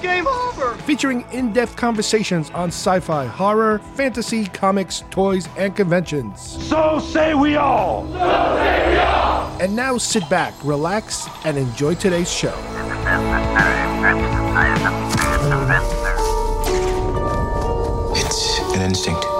[0.00, 0.74] It's game over.
[0.84, 6.40] featuring in depth conversations on sci fi, horror, fantasy, comics, toys, and conventions.
[6.40, 8.06] So say we all.
[9.60, 12.54] And now sit back, relax, and enjoy today's show.
[18.16, 19.39] It's an instinct.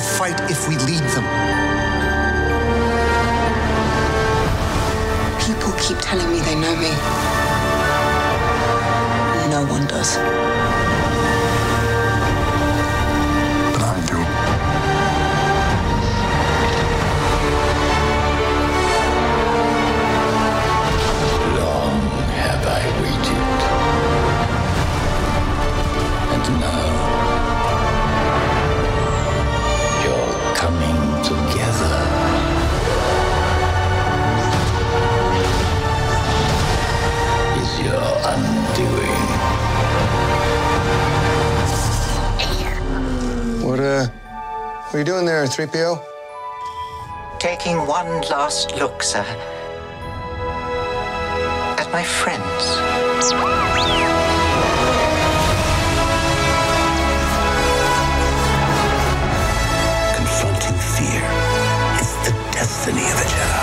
[0.00, 1.24] Fight if we lead them.
[5.40, 6.90] People keep telling me they know me.
[9.50, 10.69] No one does.
[44.90, 46.02] What are you doing there, 3PO?
[47.38, 49.24] Taking one last look, sir,
[51.78, 52.64] at my friends.
[60.16, 61.22] Confronting fear
[62.00, 63.59] is the destiny of a Jedi.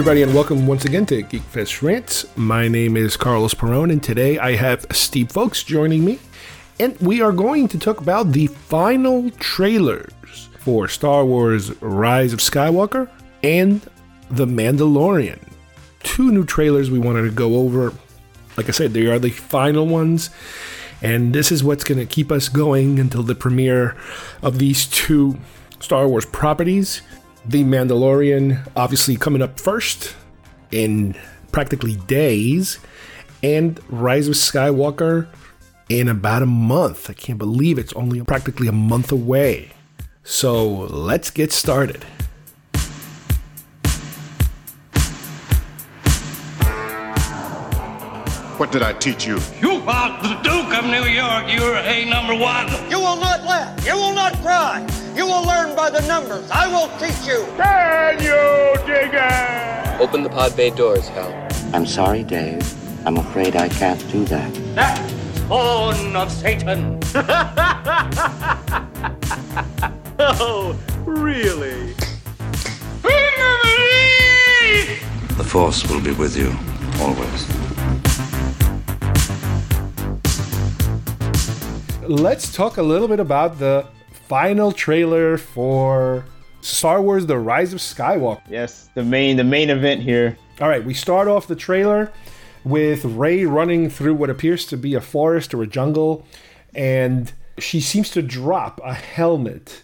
[0.00, 2.24] Everybody, and welcome once again to Geekfest Rants.
[2.34, 6.18] My name is Carlos Perone, and today I have Steve Folks joining me,
[6.78, 12.38] and we are going to talk about the final trailers for Star Wars Rise of
[12.38, 13.10] Skywalker
[13.42, 13.86] and
[14.30, 15.38] The Mandalorian.
[16.02, 17.92] Two new trailers we wanted to go over.
[18.56, 20.30] Like I said, they are the final ones,
[21.02, 23.98] and this is what's going to keep us going until the premiere
[24.40, 25.38] of these two
[25.78, 27.02] Star Wars properties.
[27.50, 30.14] The Mandalorian, obviously, coming up first
[30.70, 31.16] in
[31.50, 32.78] practically days,
[33.42, 35.26] and Rise of Skywalker
[35.88, 37.10] in about a month.
[37.10, 39.70] I can't believe it's only practically a month away.
[40.22, 42.04] So let's get started.
[48.58, 49.40] What did I teach you?
[49.60, 51.52] You are the Duke of New York.
[51.52, 52.68] You're a number one.
[52.88, 53.84] You will not laugh.
[53.84, 54.99] You will not cry.
[55.20, 56.50] You will learn by the numbers.
[56.50, 57.44] I will teach you.
[57.58, 60.00] Can you dig it?
[60.00, 61.30] Open the pod bay doors, Hal.
[61.74, 62.64] I'm sorry, Dave.
[63.06, 64.50] I'm afraid I can't do that.
[64.76, 64.98] That
[65.46, 66.98] horn of Satan.
[70.22, 71.94] Oh, really?
[75.36, 76.50] The Force will be with you
[76.98, 77.40] always.
[82.08, 83.86] Let's talk a little bit about the
[84.30, 86.24] final trailer for
[86.60, 88.40] Star Wars The Rise of Skywalker.
[88.48, 90.38] Yes, the main the main event here.
[90.60, 92.12] All right, we start off the trailer
[92.62, 96.24] with Rey running through what appears to be a forest or a jungle,
[96.76, 99.82] and she seems to drop a helmet.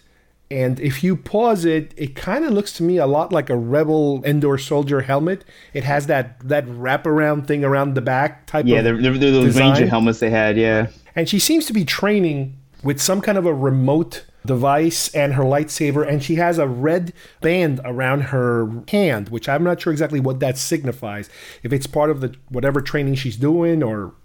[0.49, 3.57] And if you pause it, it kind of looks to me a lot like a
[3.57, 5.43] Rebel Endor soldier helmet.
[5.73, 9.31] It has that that wraparound thing around the back type Yeah, of the, the, the,
[9.31, 9.71] those design.
[9.73, 10.55] Ranger helmets they had.
[10.55, 15.33] Yeah, And she seems to be training with some kind of a remote device and
[15.35, 19.93] her lightsaber, and she has a red band around her hand, which I'm not sure
[19.93, 21.29] exactly what that signifies.
[21.61, 24.15] If it's part of the whatever training she's doing, or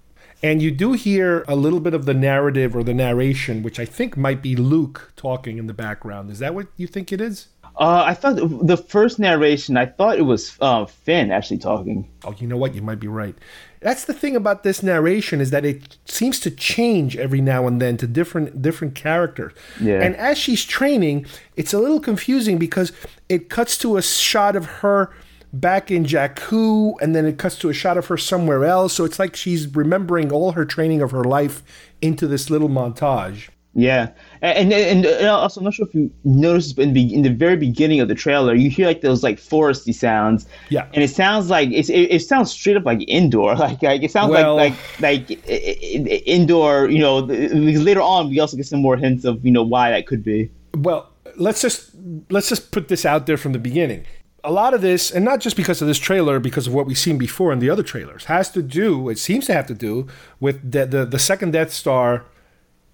[0.42, 3.84] and you do hear a little bit of the narrative or the narration, which I
[3.84, 6.30] think might be Luke talking in the background.
[6.30, 7.48] Is that what you think it is?
[7.76, 8.36] Uh, I thought
[8.66, 12.10] the first narration, I thought it was uh, Finn actually talking.
[12.24, 12.74] Oh, you know what?
[12.74, 13.34] You might be right.
[13.82, 17.80] That's the thing about this narration is that it seems to change every now and
[17.80, 19.52] then to different different characters.
[19.80, 20.00] Yeah.
[20.00, 21.26] And as she's training,
[21.56, 22.92] it's a little confusing because
[23.28, 25.12] it cuts to a shot of her
[25.52, 28.94] back in Jakku, and then it cuts to a shot of her somewhere else.
[28.94, 31.62] So it's like she's remembering all her training of her life
[32.00, 33.50] into this little montage.
[33.74, 34.10] Yeah,
[34.42, 37.30] and, and and also I'm not sure if you noticed, but in the in the
[37.30, 40.46] very beginning of the trailer, you hear like those like foresty sounds.
[40.68, 44.02] Yeah, and it sounds like it's, it, it sounds straight up like indoor, Like like
[44.02, 45.48] it sounds well, like like like
[46.26, 46.90] Endor.
[46.90, 49.90] You know, because later on we also get some more hints of you know why
[49.90, 50.50] that could be.
[50.74, 51.90] Well, let's just
[52.28, 54.06] let's just put this out there from the beginning.
[54.42, 56.98] A lot of this, and not just because of this trailer, because of what we've
[56.98, 59.08] seen before in the other trailers, has to do.
[59.08, 60.08] It seems to have to do
[60.40, 62.24] with the the, the second Death Star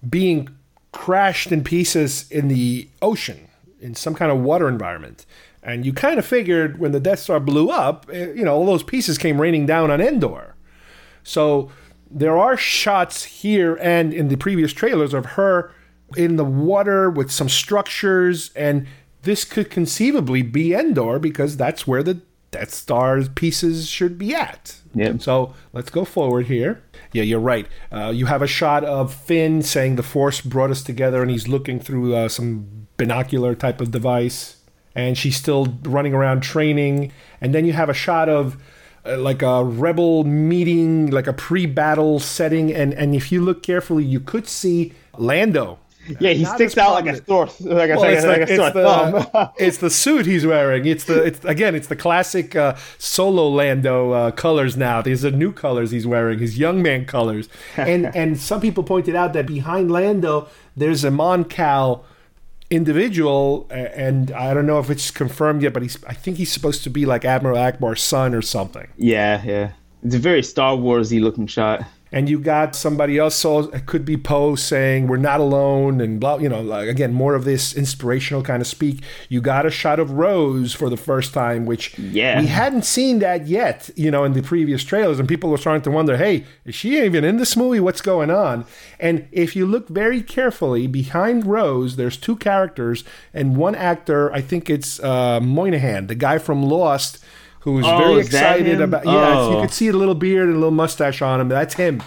[0.07, 0.47] being
[0.91, 3.47] crashed in pieces in the ocean
[3.79, 5.25] in some kind of water environment.
[5.61, 8.65] And you kind of figured when the Death Star blew up, eh, you know, all
[8.65, 10.55] those pieces came raining down on Endor.
[11.23, 11.69] So
[12.09, 15.71] there are shots here and in the previous trailers of her
[16.17, 18.87] in the water with some structures, and
[19.23, 24.75] this could conceivably be Endor because that's where the Death Star's pieces should be at.
[24.93, 25.17] Yeah.
[25.19, 26.81] So let's go forward here.
[27.13, 27.67] Yeah, you're right.
[27.91, 31.47] Uh, you have a shot of Finn saying the Force brought us together, and he's
[31.47, 34.57] looking through uh, some binocular type of device,
[34.95, 37.11] and she's still running around training.
[37.39, 38.57] And then you have a shot of
[39.05, 44.03] uh, like a rebel meeting, like a pre-battle setting, and and if you look carefully,
[44.03, 45.79] you could see Lando
[46.19, 48.27] yeah, he Not sticks as out like a sore, like a, Well, like it's, a,
[48.27, 49.49] like, like a it's, sore the, thumb.
[49.57, 50.85] it's the suit he's wearing.
[50.85, 55.01] It's the it's again it's the classic uh, Solo Lando uh, colors now.
[55.01, 57.49] These are new colors he's wearing, his young man colors.
[57.77, 62.05] And and some people pointed out that behind Lando there's a Mon Cal
[62.69, 66.83] individual, and I don't know if it's confirmed yet, but he's I think he's supposed
[66.85, 68.87] to be like Admiral Ackbar's son or something.
[68.97, 69.71] yeah, yeah.
[70.01, 71.83] It's a very Star Warsy looking shot.
[72.11, 76.19] And you got somebody else so it could be poe saying we're not alone and
[76.19, 79.01] blah you know like, again more of this inspirational kind of speak.
[79.29, 82.39] You got a shot of rose for the first time which Yeah.
[82.41, 85.83] we hadn't seen that yet you know in the previous trailers and people were starting
[85.83, 87.79] to wonder hey is she even in this movie?
[87.79, 88.65] What's going on?
[88.99, 93.03] And if you look very carefully behind rose there's two characters
[93.33, 97.19] and one actor i think it's uh, Monaghan the guy from lost
[97.61, 99.61] who's Oh, very excited about yeah you Oh.
[99.61, 101.49] could see a little beard and a little mustache on him.
[101.49, 102.01] That's him.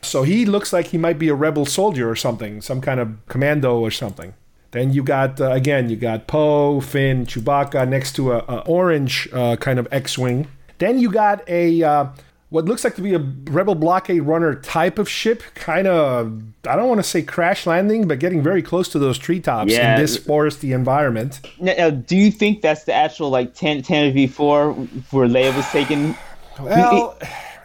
[0.00, 3.08] So he looks like he might be a rebel soldier or something, some kind of
[3.28, 4.34] commando or something.
[4.72, 9.28] Then you got uh, again, you got Poe, Finn, Chewbacca next to a, a orange
[9.32, 10.48] uh, kind of X-wing.
[10.78, 12.06] Then you got a uh,
[12.52, 13.18] what looks like to be a
[13.50, 18.06] rebel blockade runner type of ship, kind of I don't want to say crash landing,
[18.06, 19.94] but getting very close to those treetops Yeah.
[19.94, 21.40] in this foresty environment.
[21.58, 25.66] Now, now, do you think that's the actual like 10, Tantive 4 where Leia was
[25.70, 26.14] taken?
[26.60, 27.18] Well,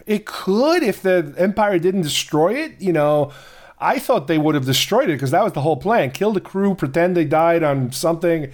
[0.06, 2.80] it could if the Empire didn't destroy it.
[2.80, 3.30] You know,
[3.78, 6.40] I thought they would have destroyed it because that was the whole plan: kill the
[6.40, 8.50] crew, pretend they died on something.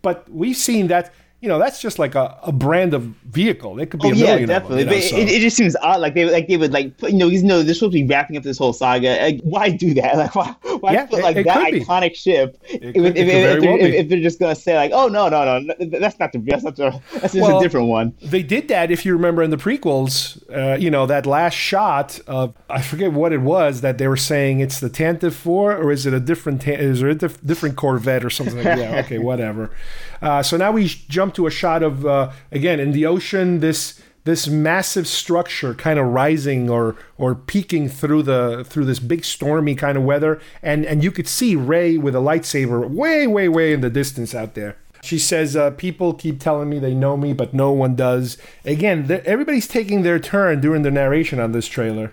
[0.00, 1.12] But we've seen that.
[1.40, 3.78] You know, that's just like a, a brand of vehicle.
[3.78, 4.84] It could be Oh a yeah, million definitely.
[4.84, 4.94] them.
[4.94, 6.00] you know, it, so- it just seems odd.
[6.00, 8.06] Like they like they would like put, you know, you know they're supposed to be
[8.06, 9.16] wrapping up this whole saga.
[9.20, 10.16] Like, why do that?
[10.16, 11.80] Like why why Yeah, put like it that could be.
[11.84, 12.58] iconic ship?
[12.64, 13.26] If, could- if, if,
[13.60, 16.38] very if, if, they're just gonna say like, oh no no no, that's not the
[16.38, 18.14] that's not the that's just Well, a different one.
[18.22, 22.18] They did that, if you remember in the prequels, uh, you know, that last shot
[22.26, 25.92] of, I forget what it was, that they were saying it's the Tantive 4, or
[25.92, 28.78] is it a different, is there a dif- different Corvette or something like that?
[28.78, 29.70] Yeah, okay, whatever.
[30.20, 34.00] Uh, so now we jump to a shot of, uh, again, in the ocean, this
[34.24, 39.76] this massive structure kind of rising or or peeking through the through this big stormy
[39.76, 43.72] kind of weather and and you could see Rey with a lightsaber way way way
[43.72, 47.32] in the distance out there she says, uh, People keep telling me they know me,
[47.32, 48.36] but no one does.
[48.64, 52.12] Again, everybody's taking their turn during the narration on this trailer.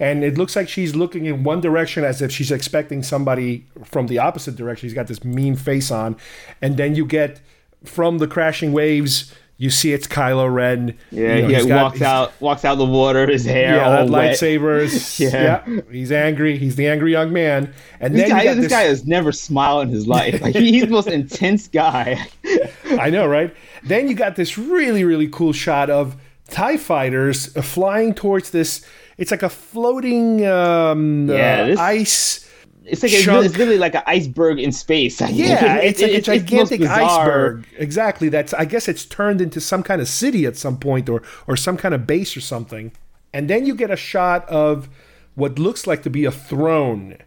[0.00, 4.06] And it looks like she's looking in one direction as if she's expecting somebody from
[4.06, 4.88] the opposite direction.
[4.88, 6.16] She's got this mean face on.
[6.62, 7.40] And then you get
[7.84, 10.96] from the crashing waves, you see it's Kylo Ren.
[11.10, 13.84] Yeah, You know, he he's got- walks out walks out the water, his hair Yeah,
[13.86, 14.36] all that wet.
[14.36, 15.18] lightsaber.
[15.18, 15.62] Yeah.
[15.66, 15.80] yeah.
[15.90, 16.56] He's angry.
[16.58, 17.72] He's the angry young man.
[18.00, 20.40] And This then guy, you got this this guy has never smiled in his life.
[20.42, 22.24] Like he's the most intense guy.
[22.98, 23.52] I know, right?
[23.82, 26.16] Then you got this really, really cool shot of
[26.50, 28.84] TIE fighters flying towards this.
[29.18, 32.44] It's like a floating um, Yeah, uh, this- ice.
[32.90, 33.34] It's like it's, chunk.
[33.34, 35.20] really, it's literally like an iceberg in space.
[35.30, 37.66] Yeah, it's like a it's the most gigantic iceberg.
[37.76, 38.30] Exactly.
[38.30, 41.54] That's I guess it's turned into some kind of city at some point or or
[41.54, 42.92] some kind of base or something.
[43.34, 44.88] And then you get a shot of
[45.34, 47.18] what looks like to be a throne.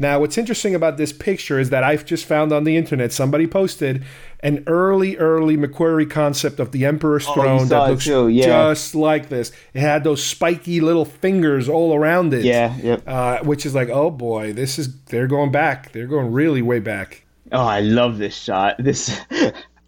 [0.00, 3.46] Now, what's interesting about this picture is that I've just found on the internet somebody
[3.46, 4.02] posted
[4.40, 8.46] an early, early McQuarrie concept of the Emperor's Oh, throne that looks yeah.
[8.46, 9.52] just like this.
[9.74, 12.44] It had those spiky little fingers all around it.
[12.44, 13.02] Yeah, yep.
[13.06, 15.92] Uh, which is like, oh boy, this is they're going back.
[15.92, 18.76] They're going really way back Oh, I love this shot.
[18.82, 19.20] This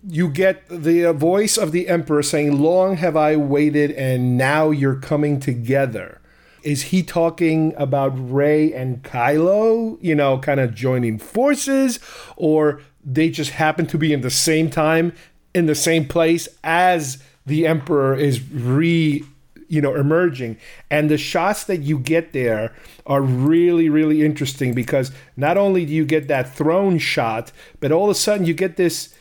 [0.08, 4.70] you get the uh, voice of the emperor saying, Long have I waited, and now
[4.70, 6.20] you're coming together.
[6.62, 11.98] Is he talking about Rey and Kylo, you know, kind of joining forces,
[12.36, 15.12] or they just happen to be in the same time,
[15.54, 19.24] in the same place as the emperor is re
[19.68, 20.58] you know emerging?
[20.90, 22.74] And the shots that you get there
[23.06, 27.50] are really really interesting because not only do you get that throne shot
[27.80, 29.14] but all of a sudden you get this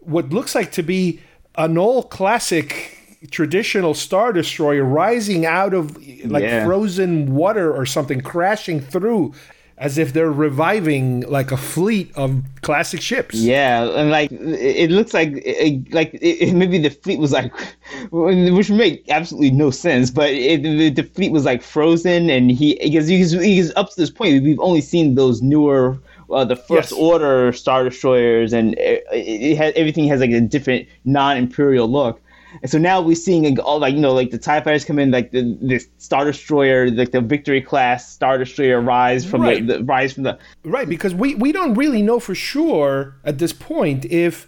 [0.00, 1.20] what looks like to be
[1.56, 2.99] an old classic
[3.30, 5.96] traditional star destroyer rising out of
[6.26, 6.64] like Yeah.
[6.64, 9.34] frozen water or something crashing through
[9.76, 15.12] as if they're reviving like a fleet of classic ships Yeah, and like it looks
[15.14, 17.50] like it, like it, maybe the fleet was like,
[18.10, 20.10] which make absolutely no sense.
[20.10, 23.96] But it, the, the fleet was like frozen, and he because he's, he's up to
[23.96, 25.98] this point we've only seen those newer.
[26.30, 26.92] Uh, the first Yes.
[26.92, 32.20] order star destroyers and it, it has everything has like a different non-imperial look
[32.62, 35.10] and so now we're seeing all like you know like the tie fighters come in
[35.10, 39.66] like the this star destroyer like the victory class star destroyer rise from Right.
[39.66, 43.38] the, the rise from the Right, because we, we don't really know for sure at
[43.38, 44.46] this point if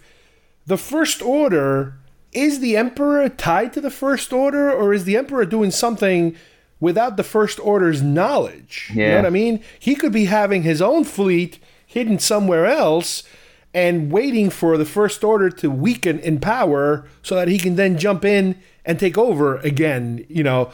[0.65, 1.95] the First Order
[2.31, 6.35] is the Emperor tied to the First Order or is the Emperor doing something
[6.79, 8.89] without the First Order's knowledge?
[8.93, 9.15] You know Yeah.
[9.17, 9.59] what I mean?
[9.79, 13.23] He could be having his own fleet hidden somewhere else
[13.73, 17.97] and waiting for the First Order to weaken in power so that he can then
[17.97, 20.71] jump in and take over again, you know,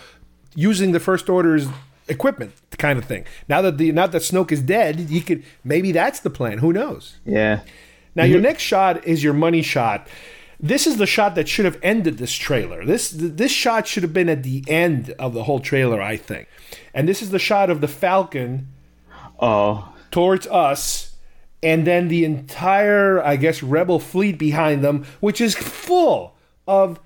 [0.56, 1.68] using the First Order's
[2.08, 3.26] equipment kind of thing.
[3.48, 6.58] Now that the now that Snoke is dead, he could maybe that's the plan.
[6.58, 7.18] Who knows?
[7.26, 7.62] yeah
[8.16, 10.08] Now your next shot is your money shot.
[10.60, 12.84] This is the shot that should have ended this trailer.
[12.84, 16.50] This this shot should have been at the end of the whole trailer, I think.
[16.94, 18.68] And this is the shot of the Falcon
[19.40, 21.09] oh towards us
[21.62, 26.36] and then the entire I guess rebel fleet behind them, which is full
[26.68, 27.00] of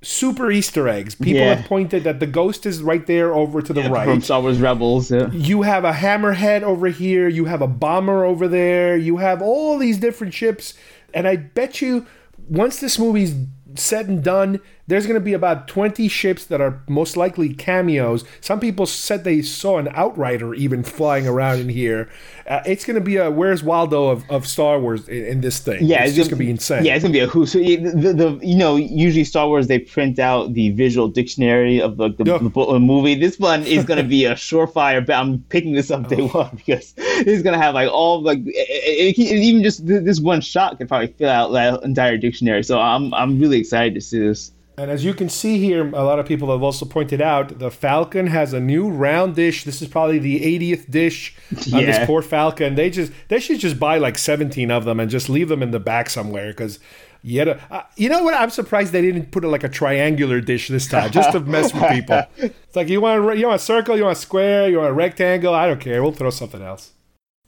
[0.00, 1.14] super Easter eggs.
[1.16, 1.54] People Yeah.
[1.56, 4.60] have pointed that the ghost is right there over to the right from Star Wars
[4.60, 5.28] Rebels yeah.
[5.32, 9.76] you have a hammerhead over here, you have a bomber over there, you have all
[9.76, 10.74] these different ships,
[11.12, 12.06] and I bet you
[12.48, 13.34] once this movie's
[13.74, 18.24] said and done, there's going to be about 20 ships that are most likely cameos.
[18.40, 22.08] Some people said they saw an Outrider even flying around in here.
[22.46, 25.58] Uh, it's going to be a Where's Waldo of, of Star Wars in, in this
[25.58, 25.84] thing.
[25.84, 26.84] Yeah, it's, just going to be insane.
[26.84, 27.44] Yeah, it's gonna be a who.
[27.44, 31.80] So the, the, the you know usually Star Wars they print out the visual dictionary
[31.80, 33.14] of the, the, the, movie.
[33.14, 35.04] This one is gonna be a surefire.
[35.04, 39.18] Bet I'm picking this up day one because it's gonna have like all like it,
[39.18, 42.64] it, it- even just th- this one shot could probably fill out that entire dictionary.
[42.64, 44.52] So I'm I'm really excited to see this.
[44.78, 47.70] And as you can see here, a lot of people have also pointed out the
[47.70, 49.64] Falcon has a new round dish.
[49.64, 51.34] This is probably the 80th dish
[51.72, 51.86] on Yeah.
[51.86, 52.76] this poor Falcon.
[52.76, 55.72] They just they should just buy like 17 of them and just leave them in
[55.72, 56.78] the back somewhere because
[57.22, 58.34] yet a, uh, you know what?
[58.34, 61.74] I'm surprised they didn't put it like a triangular dish this time just to mess
[61.74, 62.22] with people.
[62.68, 64.90] It's like you want a, you want a circle, you want a square, you want
[64.90, 65.54] a rectangle.
[65.54, 66.02] I don't care.
[66.02, 66.92] We'll throw something else.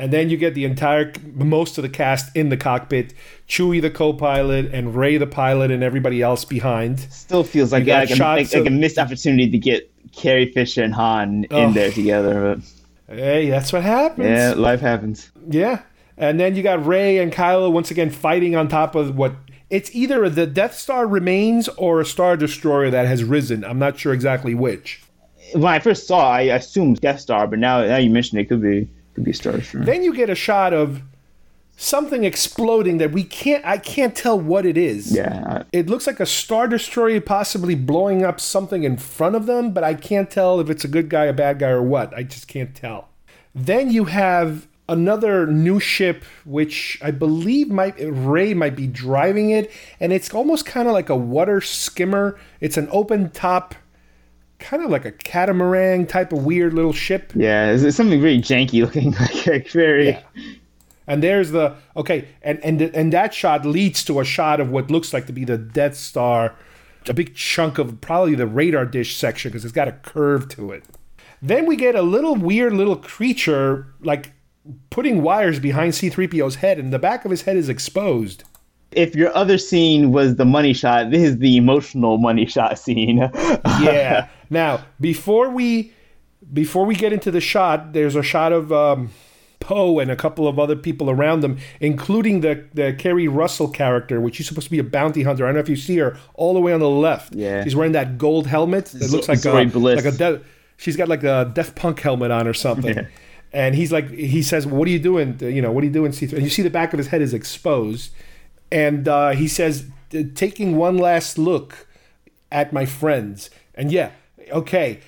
[0.01, 3.13] And then you get the entire, most of the cast in the cockpit
[3.49, 7.01] Chewie, the co pilot, and Rey, the pilot, and everybody else behind.
[7.01, 10.95] Still feels like like, a, like, like a missed opportunity to get Carrie Fisher and
[10.95, 11.65] Han Oh.
[11.67, 12.57] in there together.
[13.09, 14.27] But Hey, that's what happens.
[14.29, 15.31] yeah, life happens.
[15.49, 15.81] Yeah.
[16.17, 19.35] And then you got Rey and Kylo once again fighting on top of what
[19.71, 23.65] it's either the Death Star remains or a Star Destroyer that has risen.
[23.65, 25.03] I'm not sure exactly which.
[25.53, 28.49] When I first saw, it, I assumed Death Star, but now now you mention it,
[28.49, 28.89] could be
[29.21, 29.85] could be Star Destroyer.
[29.85, 31.03] Then you get a shot of
[31.77, 35.15] something exploding that we can't I can't tell what it is.
[35.15, 39.73] Yeah, It looks like a Star Destroyer possibly blowing up something in front of them,
[39.73, 42.15] but I can't tell if it's a good guy, a bad guy, or what.
[42.15, 43.09] I just can't tell.
[43.55, 49.71] Then you have another new ship, which I believe might Rey might be driving it,
[50.01, 52.39] and it's almost kind of like a water skimmer.
[52.61, 53.75] It's an open top,
[54.61, 57.33] kind of like a catamaran type of weird little ship.
[57.35, 60.19] Yeah, it's, it's something very janky looking, like, like very.
[61.07, 64.91] And there's the okay, and and and that shot leads to a shot of what
[64.91, 66.55] looks like to be the Death Star,
[67.09, 70.71] a big chunk of probably the radar dish section because it's got a curve to
[70.71, 70.85] it.
[71.43, 74.33] Then we get a little weird little creature like
[74.91, 78.45] putting wires behind C3PO's head, and the back of his head is exposed.
[78.93, 83.19] If your other scene was the money shot, this is the emotional money shot scene.
[83.81, 84.29] yeah.
[84.51, 85.93] Now, before we
[86.53, 89.11] before we get into the shot, there's a shot of um,
[89.61, 94.21] Poe and a couple of other people around them, including the the Keri Russell character,
[94.21, 95.45] which is supposed to be a bounty hunter.
[95.45, 97.35] I don't know if you see her all the way on the left.
[97.35, 97.63] Yeah.
[97.63, 100.05] she's wearing that gold helmet that looks like Zorii, Bliss.
[100.05, 100.41] like a de-
[100.79, 103.07] she's got like a Daft Punk helmet on or something.
[103.53, 105.39] And he's like, he says, "What are you doing?
[105.41, 106.35] You know, what are you doing?" C3?
[106.35, 108.13] And you see the back of his head is exposed,
[108.71, 109.87] and uh, he says,
[110.35, 111.87] "Taking one last look
[112.51, 114.11] at my friends." And yeah,
[114.51, 115.01] okay,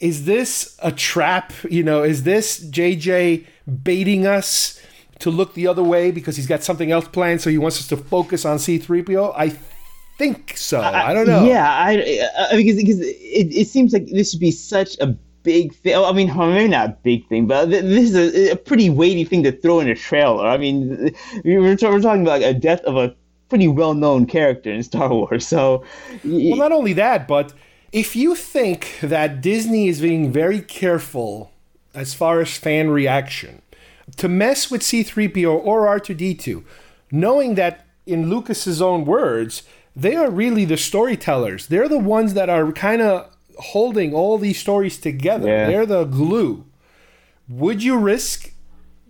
[0.00, 1.52] is this a trap?
[1.68, 3.46] You know, is this JJ
[3.82, 4.80] baiting us
[5.18, 7.40] to look the other way because he's got something else planned?
[7.40, 9.34] So he wants us to focus on C3PO?
[9.36, 9.56] I
[10.18, 10.80] think so.
[10.80, 11.44] I, don't know.
[11.44, 15.16] Yeah, I, I because because it, it seems like this would be such a
[15.48, 15.94] big thing.
[15.96, 19.24] I mean, maybe not a big thing, but th- this is a, a pretty weighty
[19.24, 20.46] thing to throw in a trailer.
[20.46, 21.14] I mean,
[21.44, 23.14] we're, t- we're talking about like a death of a
[23.48, 25.46] pretty well-known character in Star Wars.
[25.48, 25.84] So,
[26.22, 27.54] well, not only that, but
[27.92, 31.50] if you think that Disney is being very careful
[31.94, 33.62] as far as fan reaction
[34.16, 36.62] to mess with C3PO or R2D2,
[37.10, 39.62] knowing that in Lucas's own words,
[39.96, 41.68] they are really the storytellers.
[41.68, 45.48] They're the ones that are kind of holding all these stories together.
[45.48, 45.66] Yeah.
[45.66, 46.64] They're the glue.
[47.48, 48.52] Would you risk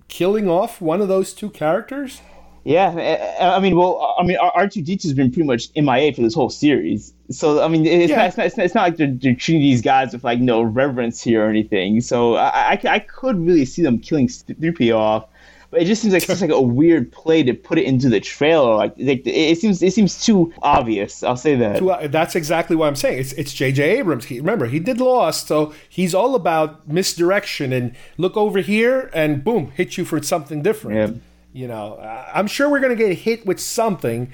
[0.09, 2.21] killing off one of those two characters?
[2.65, 6.13] Yeah, I mean, well, I mean, R two D two has been pretty much MIA
[6.13, 7.15] for this whole series.
[7.31, 8.17] So I mean, it's, Yeah.
[8.17, 10.39] not, it's, not, it's not it's not like they're, they're treating these guys with like
[10.41, 12.03] no reverence here or anything.
[12.03, 15.25] So I, I, I could really see them killing three PO off,
[15.71, 18.21] but it just seems like such like a weird play to put it into the
[18.21, 18.75] trailer.
[18.75, 21.23] Like, like it seems it seems too obvious.
[21.23, 21.79] I'll say that.
[21.79, 23.19] To, uh, that's exactly what I'm saying.
[23.19, 23.99] It's it's J.J.
[23.99, 24.25] Abrams.
[24.27, 29.45] He, remember, he did Lost, so he's all about misdirection and look over here and
[29.45, 30.97] boom, hit you for something different.
[30.97, 31.21] Yeah.
[31.53, 31.99] You know,
[32.33, 34.33] I'm sure we're gonna get hit with something,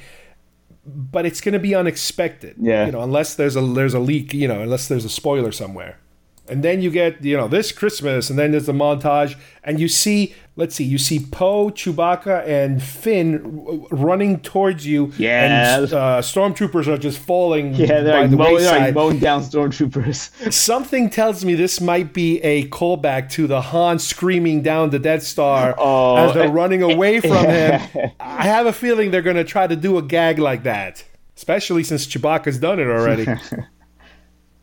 [0.86, 2.56] but it's gonna be unexpected.
[2.60, 2.86] Yeah.
[2.86, 4.32] You know, unless there's a there's a leak.
[4.34, 5.98] You know, unless there's a spoiler somewhere.
[6.46, 9.88] And then you get, you know, this Christmas, and then there's the montage, and you
[9.88, 15.12] see, let's see, you see Poe, Chewbacca, and Finn r- running towards you.
[15.18, 15.76] Yeah.
[15.78, 19.18] And uh, stormtroopers are just falling Yeah, they're by like, the mowing, they're like mowing
[19.18, 20.52] down stormtroopers.
[20.52, 25.22] Something tells me this might be a callback to the Han screaming down the Death
[25.22, 27.80] Star Oh, as they're eh, running away from him.
[28.20, 31.04] I have a feeling they're going to try to do a gag like that,
[31.36, 33.26] especially since Chewbacca's done it already.
[33.28, 33.66] Oh,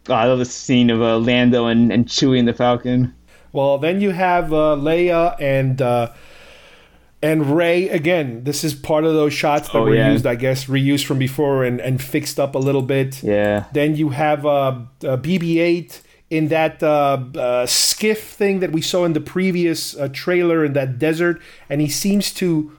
[0.13, 3.13] I love the scene of uh, Lando and, and Chewie and the Falcon.
[3.53, 6.11] Well, then you have uh, Leia and uh,
[7.21, 8.43] and Rey again.
[8.43, 10.11] This is part of those shots that Oh, were yeah.
[10.11, 13.21] used, I guess, reused from before and, and fixed up a little bit.
[13.21, 13.65] Yeah.
[13.73, 19.05] Then you have uh, uh, BB-8 in that uh, uh, skiff thing that we saw
[19.05, 22.71] in the previous uh, trailer in that desert, and he seems to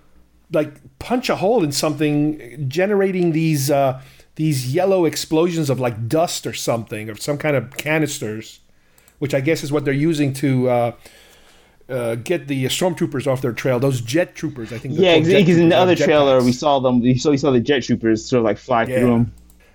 [0.51, 4.01] like punch a hole in something, generating these uh,
[4.37, 8.61] these yellow explosions of like dust or something, or some kind of canisters,
[9.23, 10.69] which I guess is what they're using to.
[10.69, 10.93] Uh,
[11.89, 13.79] uh, get the stormtroopers off their trail.
[13.79, 14.95] Those jet troopers, I think.
[14.97, 16.45] Yeah, because in the other trailer jetpacks.
[16.45, 17.01] we saw them.
[17.01, 18.99] We saw we saw the jet troopers sort of like fly Yeah.
[19.01, 19.33] through them.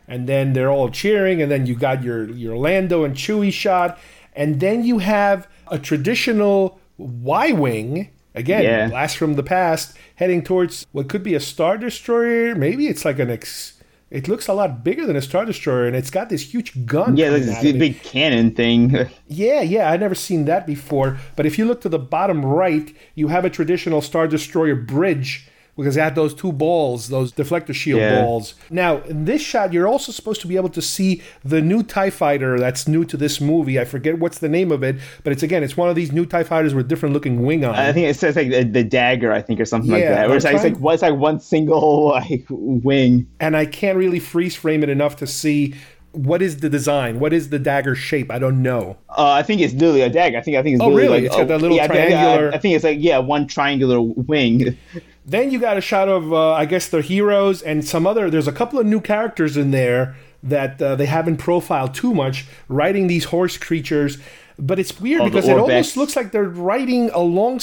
[0.07, 3.99] and then they're all cheering, and then you got your your Lando and Chewie shot,
[4.35, 8.87] and then you have a traditional Y wing again, Yeah.
[8.87, 12.55] blast from the past, heading towards what could be a star destroyer.
[12.55, 13.73] Maybe it's like an ex.
[14.09, 17.17] It looks a lot bigger than a star destroyer, and it's got this huge gun.
[17.17, 18.95] Yeah, coming there's out this big cannon thing.
[19.27, 21.17] Yeah, yeah, I'd never seen that before.
[21.35, 25.47] But if you look to the bottom right, you have a traditional Star Destroyer bridge
[25.77, 28.21] because it had those two balls, those deflector shield Yeah.
[28.23, 28.55] balls.
[28.69, 32.09] Now, in this shot, you're also supposed to be able to see the new TIE
[32.09, 33.79] fighter that's new to this movie.
[33.79, 36.25] I forget what's the name of it, but it's again, it's one of these new
[36.25, 39.31] TIE fighters with different looking wing on I think it says like the, the dagger,
[39.31, 40.27] I think, or something like that.
[40.27, 43.27] Where it's like, it's like one- it's like one single like wing.
[43.39, 45.75] And I can't really freeze frame it enough to see
[46.13, 48.31] what is the design, what is the dagger shape.
[48.31, 48.97] I don't know.
[49.15, 50.39] Uh, I think it's literally a dagger.
[50.39, 51.09] I think I think it's Oh, really?
[51.09, 53.19] like It's got that little yeah, I think- I- triangular- I, think it's like yeah,
[53.19, 54.75] one triangular wing.
[55.29, 58.29] Then you got a shot of, uh, I guess, the heroes and some other.
[58.29, 62.45] There's a couple of new characters in there that uh, they haven't profiled too much,
[62.69, 64.17] riding these horse creatures.
[64.59, 67.59] But it's weird Oh, because it almost looks like they're riding along,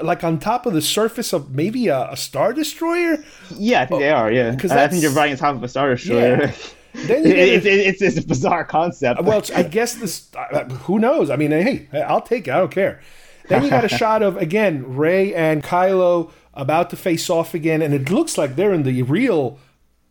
[0.00, 3.24] like on top of the surface of maybe a, a star destroyer.
[3.56, 4.30] Yeah, I think they are.
[4.30, 6.38] Yeah, 'cause I think you're riding on top of a star destroyer.
[6.42, 6.52] Yeah.
[7.06, 9.20] Then you get it's, it's, it's a bizarre concept.
[9.24, 10.28] Well, I guess this.
[10.36, 11.28] Uh, who knows?
[11.28, 12.52] I mean, hey, I'll take it.
[12.52, 13.00] I don't care.
[13.48, 17.82] Then you got a shot of again Rey and Kylo about to face off again,
[17.82, 19.58] and it looks like they're in the real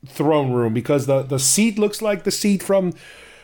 [0.06, 2.94] throne room because the the seat looks like the seat from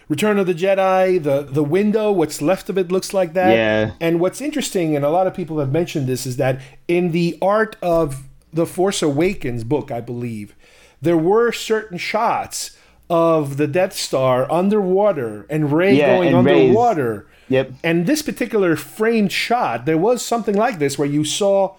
[0.10, 3.52] Return of the Jedi, the the window, what's left of it looks like that.
[3.56, 3.92] Yeah.
[4.00, 7.38] And what's interesting, and a lot of people have mentioned this, is that in the
[7.42, 10.56] art of the Force Awakens book, I believe,
[11.00, 12.76] there were certain shots
[13.08, 17.28] of the Death Star underwater and Rey Yeah, going and underwater.
[17.50, 17.74] Yep.
[17.84, 21.76] And this particular framed shot, there was something like this where you saw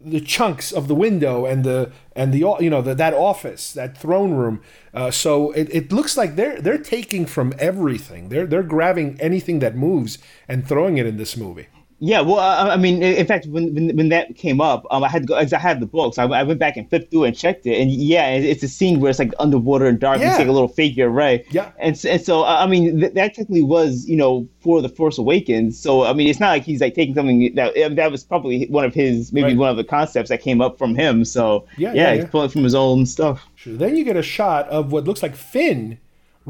[0.00, 3.96] the chunks of the window and the and the you know the, that office, that
[3.98, 4.60] throne room.
[4.94, 8.28] Uh, so it, it looks like they're they're taking from everything.
[8.28, 11.68] They're they're grabbing anything that moves and throwing it in this movie.
[12.00, 15.08] Yeah, well, I I mean, in fact, when when, when that came up, um, I
[15.08, 17.10] had to go, as I had the book, so I, I went back and flipped
[17.10, 19.98] through and checked it, and yeah, it- it's a scene where it's like underwater and
[19.98, 20.20] dark.
[20.20, 20.32] Yeah.
[20.34, 21.44] You like a little figure, right?
[21.50, 21.72] Yeah.
[21.80, 25.18] And and so I I mean, th- that technically was you know for the Force
[25.18, 25.76] Awakens.
[25.76, 28.66] So I mean, it's not like he's like taking something that mean, that was probably
[28.66, 29.56] one of his maybe Right.
[29.56, 31.24] one of the concepts that came up from him.
[31.24, 32.30] So Yeah, yeah, yeah, he's yeah.
[32.30, 33.44] pulling from his own stuff.
[33.56, 33.74] Sure.
[33.76, 35.98] Then you get a shot of what looks like Finn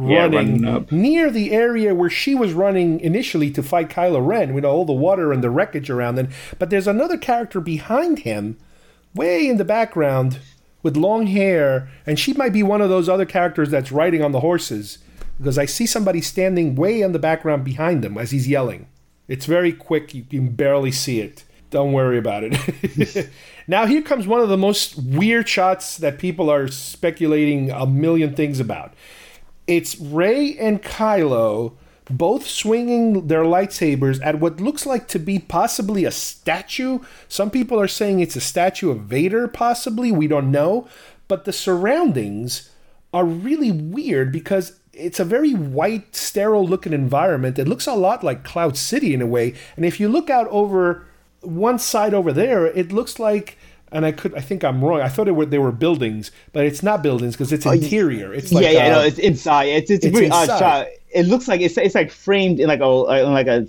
[0.00, 0.92] Yeah, running running up.
[0.92, 4.92] near the area where she was running initially to fight Kylo Ren with all the
[4.92, 6.28] water and the wreckage around them.
[6.58, 8.58] But there's another character behind him,
[9.14, 10.38] way in the background,
[10.82, 14.32] with long hair, and she might be one of those other characters that's riding on
[14.32, 14.98] the horses.
[15.38, 18.88] Because I see somebody standing way in the background behind him as he's yelling.
[19.28, 21.44] It's very quick, you can barely see it.
[21.70, 23.28] Don't worry about it.
[23.68, 28.34] now, here comes one of the most weird shots that people are speculating a million
[28.34, 28.94] things about.
[29.68, 31.74] It's Rey and Kylo
[32.10, 37.00] both swinging their lightsabers at what looks like to be possibly a statue.
[37.28, 40.10] Some people are saying it's a statue of Vader, possibly.
[40.10, 40.88] We don't know.
[41.28, 42.70] But the surroundings
[43.12, 47.58] are really weird because it's a very white, sterile looking environment.
[47.58, 49.52] It looks a lot like Cloud City in a way.
[49.76, 51.06] And if you look out over
[51.42, 53.57] one side over there, it looks like.
[53.90, 55.00] And I could, I think I'm wrong.
[55.00, 58.34] I thought it were they were buildings, but it's not buildings because it's interior.
[58.34, 59.64] It's like yeah, yeah, uh, no, it's inside.
[59.68, 60.58] It's it's a it's very odd inside.
[60.58, 60.86] shot.
[61.10, 63.66] It looks like it's it's like framed in like a like a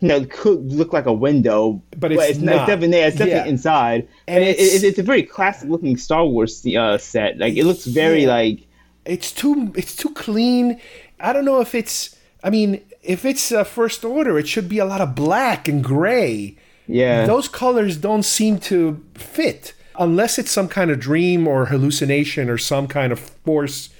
[0.00, 2.44] you know it could look like a window, But it's not.
[2.44, 2.54] not.
[2.56, 3.54] It's definitely yeah, it's definitely Yeah.
[3.56, 7.38] inside, And and, it's- it, it's a very classic looking Star Wars uh, set.
[7.38, 8.34] Like it looks very Yeah.
[8.34, 8.66] like
[9.06, 10.78] it's too it's too clean.
[11.18, 12.14] I don't know if it's.
[12.44, 15.82] I mean, if it's uh, first order, it should be a lot of black and
[15.82, 16.58] gray.
[16.86, 17.26] Yeah.
[17.26, 22.58] Those colors don't seem to fit unless it's some kind of dream or hallucination or
[22.58, 23.90] some kind of force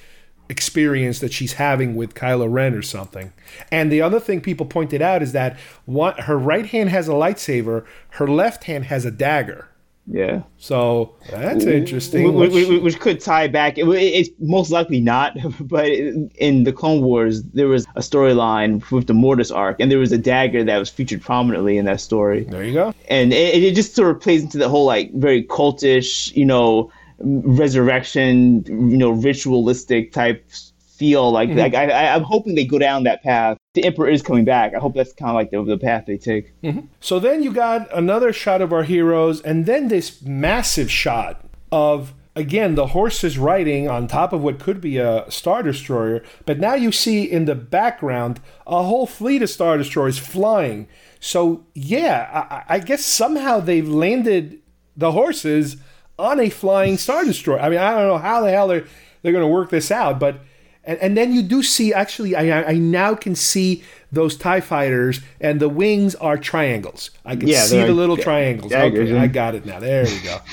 [0.48, 3.32] experience that she's having with Kylo Ren or something.
[3.72, 7.84] And the other thing people pointed out is that her right hand has a lightsaber,
[8.10, 9.68] her left hand has a dagger.
[10.06, 10.42] Yeah.
[10.58, 12.34] So that's interesting.
[12.34, 13.76] Which, which, which could tie back.
[13.76, 19.06] It, it's most likely not, but in the Clone Wars, there was a storyline with
[19.06, 22.44] the Mortis arc, and there was a dagger that was featured prominently in that story.
[22.44, 22.94] there you go.
[23.08, 26.90] and it, it just sort of plays into the whole like very cultish, you know,
[27.18, 30.48] resurrection, you know, ritualistic type
[30.96, 31.30] feel.
[31.30, 31.58] Like, mm-hmm.
[31.58, 33.58] like I, I, I'm hoping they go down that path.
[33.74, 34.74] The Emperor is coming back.
[34.74, 36.60] I hope that's kind of like the, the path they take.
[36.62, 36.86] Mm-hmm.
[37.00, 42.14] So then you got another shot of our heroes, and then this massive shot of
[42.34, 46.22] again the horses riding on top of what could be a star destroyer.
[46.44, 50.88] But now you see in the background a whole fleet of star destroyers flying.
[51.20, 54.60] So yeah, I, I guess somehow they've landed
[54.96, 55.76] the horses
[56.18, 57.60] on a flying star destroyer.
[57.60, 58.86] I mean, I don't know how the hell they're
[59.22, 60.40] they're going to work this out, but
[60.86, 65.20] and, and then you do see actually I, I now can see those tie fighters
[65.40, 67.10] and the wings are triangles.
[67.24, 68.70] I can Yeah, see the little triangles.
[68.72, 69.80] daggers, okay i got it now.
[69.80, 70.38] There we go.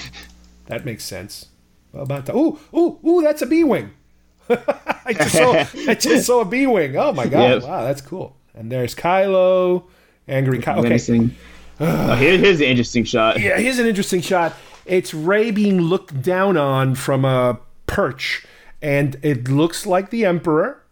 [0.67, 1.47] That makes sense.
[1.91, 3.91] Well, about ooh ooh ooh that's a b-wing.
[4.49, 5.51] I, just saw,
[5.89, 6.95] I just saw a b-wing.
[6.95, 7.61] Oh my god.
[7.61, 7.63] Yep.
[7.63, 8.35] wow that's cool.
[8.55, 9.83] And there's kylo
[10.27, 10.89] angry kylo okay.
[10.89, 11.35] Menacing.
[11.79, 13.39] Oh, here, here's an interesting shot.
[13.39, 14.53] yeah, here's an interesting shot.
[14.85, 18.45] It's Rey being looked down on from a perch,
[18.83, 20.83] and it looks like the Emperor.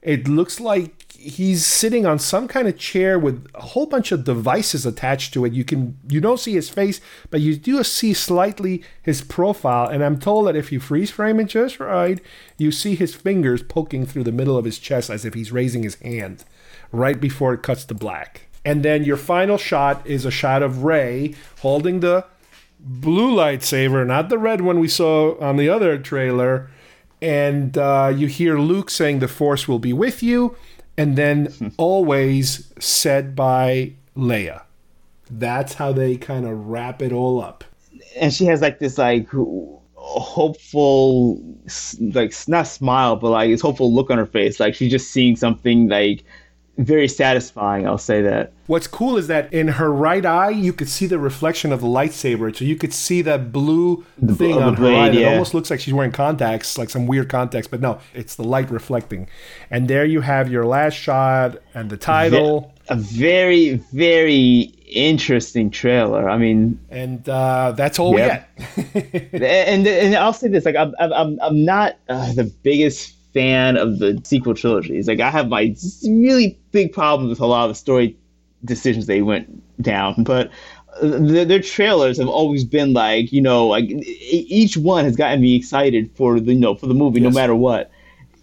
[0.00, 4.24] It looks like he's sitting on some kind of chair with a whole bunch of
[4.24, 5.52] devices attached to it.
[5.52, 9.86] You can you don't see his face, but you do see slightly his profile.
[9.88, 12.20] And I'm told that if you freeze frame it just right,
[12.56, 15.82] you see his fingers poking through the middle of his chest as if he's raising
[15.82, 16.44] his hand
[16.92, 18.48] right before it cuts to black.
[18.64, 22.24] And then your final shot is a shot of Rey holding the
[22.78, 26.70] blue lightsaber, not the red one we saw on the other trailer.
[27.22, 30.56] And uh, you hear Luke saying, The Force will be with you.
[30.96, 34.62] And then always said by Leia.
[35.30, 37.64] That's how they kind of wrap it all up.
[38.16, 39.28] and she has like this like
[39.94, 41.40] hopeful
[42.12, 45.36] like not smile but like this hopeful look on her face like she's just seeing
[45.36, 46.24] something like
[46.84, 47.86] very satisfying.
[47.86, 48.52] I'll say that.
[48.66, 51.86] What's cool is that in her right eye, you could see the reflection of the
[51.88, 52.54] lightsaber.
[52.56, 55.20] So you could see that blue The- thing on her blade, eye.
[55.20, 57.66] It almost looks like she's wearing contacts, like some weird contacts.
[57.68, 59.28] But no, it's the light reflecting.
[59.70, 62.72] And there you have your last shot and the title.
[62.88, 66.28] A very, very interesting trailer.
[66.28, 68.48] I mean, And uh, that's all Yep.
[68.76, 69.32] we get.
[69.34, 73.76] and and I'll say this: like I'm I'm I'm, I'm not uh, the biggest fan
[73.76, 75.06] of the sequel trilogies.
[75.08, 78.16] Like I have my really big problems with a lot of the story
[78.64, 79.46] decisions they went
[79.82, 80.50] down, but.
[81.00, 85.54] uh, Their, trailers have always been like you know like each one has gotten me
[85.54, 87.32] excited for the you know for the movie Yes.
[87.32, 87.90] no matter what.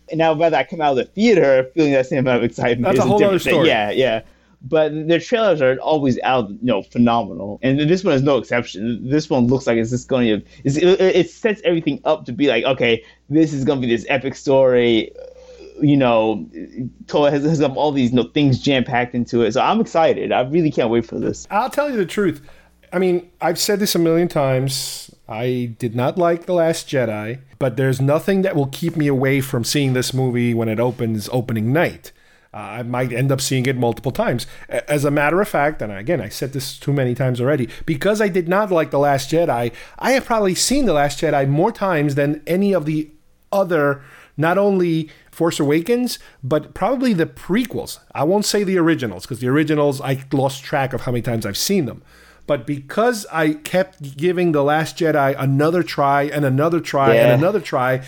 [0.09, 2.83] And now whether I come out of the theater feeling that same amount of excitement
[2.85, 3.53] That's is a whole different other thing.
[3.53, 3.67] story.
[3.67, 4.21] Yeah, yeah.
[4.61, 9.07] But their trailers are always out, you know, phenomenal, and this one is no exception.
[9.07, 12.47] This one looks like it's just going to, it, it sets everything up to be
[12.47, 15.11] like, okay, this is going to be this epic story.
[15.79, 16.49] You know,
[17.05, 20.31] Toa has, has all these you know, things jam packed into it, so I'm excited.
[20.31, 21.47] I really can't wait for this.
[21.51, 22.41] I'll tell you the truth.
[22.91, 25.13] I mean, I've said this a million times.
[25.29, 29.41] I did not like The Last Jedi, but there's nothing that will keep me away
[29.41, 32.11] from seeing this movie when it opens opening night.
[32.57, 34.47] Uh, I might end up seeing it multiple times.
[34.67, 38.19] As a matter of fact, and again, I said this too many times already, because
[38.19, 41.71] I did not like The Last Jedi, I have probably seen The Last Jedi more
[41.71, 43.11] times than any of the
[43.51, 44.01] other,
[44.37, 47.99] not only Force Awakens, but probably the prequels.
[48.15, 51.45] I won't say the originals, because the originals, I lost track of how many times
[51.45, 52.01] I've seen them.
[52.47, 57.25] But because I kept giving The Last Jedi another try and another try Yeah.
[57.25, 58.01] and another try,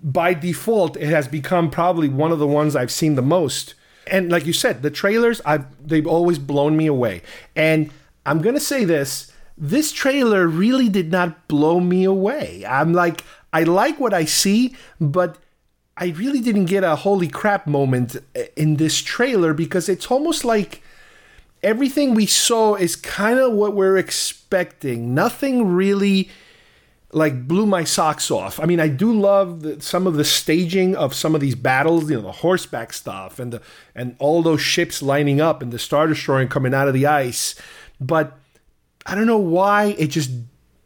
[0.00, 3.74] by default, it has become probably one of the ones I've seen the most.
[4.06, 7.22] And like you said, the trailers, I've they've always blown me away.
[7.54, 7.90] And
[8.24, 12.64] I'm gonna say this: this trailer really did not blow me away.
[12.68, 15.38] I'm like, I like what I see, but
[15.96, 20.44] I really didn't get a holy crap moment eh, in this trailer because it's almost
[20.44, 20.82] like
[21.62, 25.14] everything we saw is kind of what we're expecting.
[25.14, 26.28] Nothing really
[27.16, 28.60] like blew my socks off.
[28.60, 32.10] I mean, I do love the, some of the staging of some of these battles,
[32.10, 33.62] you know, the horseback stuff and the
[33.94, 37.54] and all those ships lining up and the star destroyer coming out of the ice.
[37.98, 38.38] But
[39.06, 40.30] I don't know why it just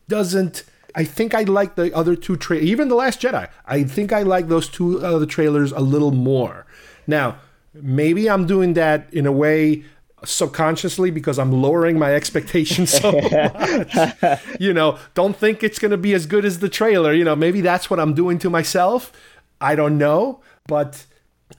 [0.07, 0.63] doesn't.
[0.95, 3.51] I think I like the other two tra- even the Last Jedi.
[3.67, 6.65] I think I like those two other trailers a little more.
[7.09, 7.41] Now,
[7.75, 9.83] maybe I'm doing that in a way
[10.25, 14.41] subconsciously because I'm lowering my expectations so much.
[14.61, 17.13] you know, don't think it's going to be as good as the trailer.
[17.13, 19.13] You know, maybe that's what I'm doing to myself.
[19.61, 21.05] I don't know, but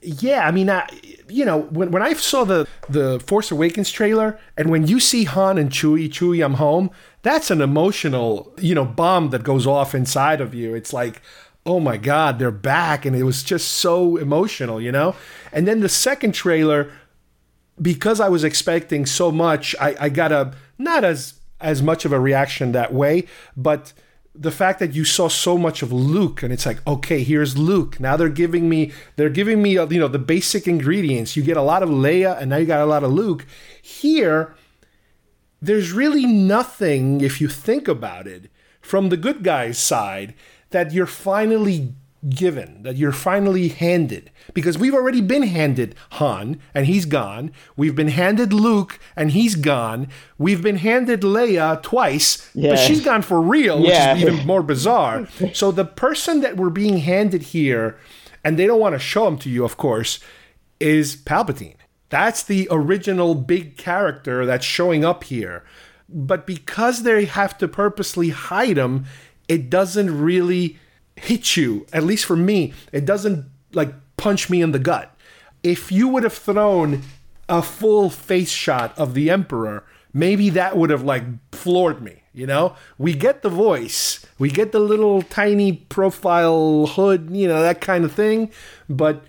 [0.00, 0.88] yeah, I mean, I,
[1.28, 5.24] you know, when, when I saw the the Force Awakens trailer, and when you see
[5.24, 6.90] Han and Chewie, Chewie, I'm home.
[7.22, 10.74] That's an emotional, you know, bomb that goes off inside of you.
[10.74, 11.22] It's like,
[11.64, 15.14] oh my God, they're back, and it was just so emotional, you know.
[15.52, 16.90] And then the second trailer,
[17.80, 22.12] because I was expecting so much, I, I got a not as as much of
[22.12, 23.24] a reaction that way,
[23.56, 23.92] but
[24.34, 28.00] the fact that you saw so much of Luke and it's like, okay, here's Luke.
[28.00, 31.36] Now they're giving me they're giving me you know the basic ingredients.
[31.36, 33.46] You get a lot of Leia and now you got a lot of Luke.
[33.80, 34.54] Here
[35.60, 40.34] there's really nothing if you think about it from the good guy's side
[40.70, 41.94] that you're finally
[42.28, 44.30] given, that you're finally handed.
[44.54, 47.50] Because we've already been handed Han, and he's gone.
[47.76, 50.08] We've been handed Luke, and he's gone.
[50.38, 52.70] We've been handed Leia twice, Yeah.
[52.70, 55.26] but she's gone for real, which is even more bizarre.
[55.52, 57.98] so the person that we're being handed here,
[58.44, 60.18] and they don't want to show him to you, of course,
[60.78, 61.76] is Palpatine.
[62.08, 65.64] That's the original big character that's showing up here.
[66.08, 69.06] But because they have to purposely hide him,
[69.48, 70.78] it doesn't really
[71.22, 71.86] hit you.
[71.92, 75.14] At least for me, it doesn't like punch me in the gut.
[75.62, 77.02] If you would have thrown
[77.48, 82.22] a full face shot of the Emperor, maybe that would have like floored me.
[82.34, 87.62] You know, we get the voice, we get the little tiny profile hood, you know,
[87.62, 88.50] that kind of thing.
[88.88, 89.22] But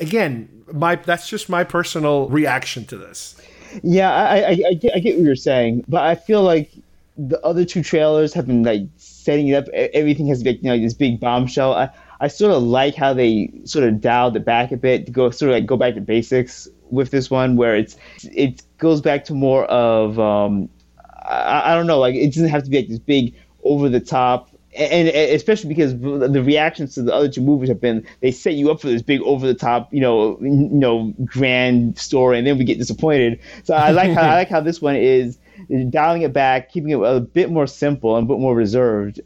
[0.00, 3.40] again, my that's just my personal reaction to this.
[3.82, 6.72] Yeah, I, I, I, get, I get what you're saying, but I feel like
[7.16, 8.88] the other two trailers have been like
[9.30, 9.68] setting it up.
[9.72, 11.72] Everything has been you know, this big bombshell.
[11.74, 11.90] I,
[12.20, 15.30] I sort of like how they sort of dialed it back a bit to go
[15.30, 19.24] sort of like go back to basics with this one, where it's it goes back
[19.26, 20.68] to more of um,
[21.24, 24.00] I, I don't know, like it doesn't have to be like this big over the
[24.00, 24.48] top.
[24.76, 28.54] And, and especially because the reactions to the other two movies have been, they set
[28.54, 32.46] you up for this big over the top, you know, you know, grand story, and
[32.46, 33.40] then we get disappointed.
[33.64, 35.38] So I like how I like how this one is
[35.90, 39.20] dialing it back, keeping it a bit more simple and a bit more reserved,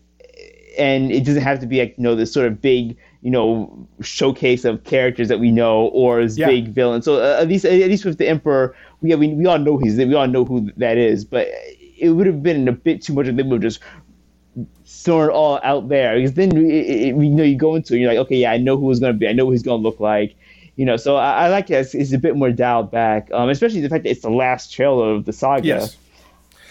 [0.78, 3.88] and it doesn't have to be like you know this sort of big you know
[4.02, 6.48] showcase of characters that we know or as Yeah.
[6.48, 7.04] big villains.
[7.04, 9.78] So uh, at least at least with the Emperor, we yeah, we, we all know
[9.78, 11.48] he's we all know who that is, but
[11.98, 13.80] it would have been a bit too much if they would have just
[14.86, 17.98] thrown it all out there because then it, it, you know you go into it,
[17.98, 19.82] you're like okay yeah I know who it's gonna be I know who he's gonna
[19.82, 20.36] look like.
[20.76, 21.74] You know, so I, I like it.
[21.74, 24.72] It's, it's a bit more dialed back, um, especially the fact that it's the last
[24.72, 25.64] trailer of the saga.
[25.68, 25.96] Yes.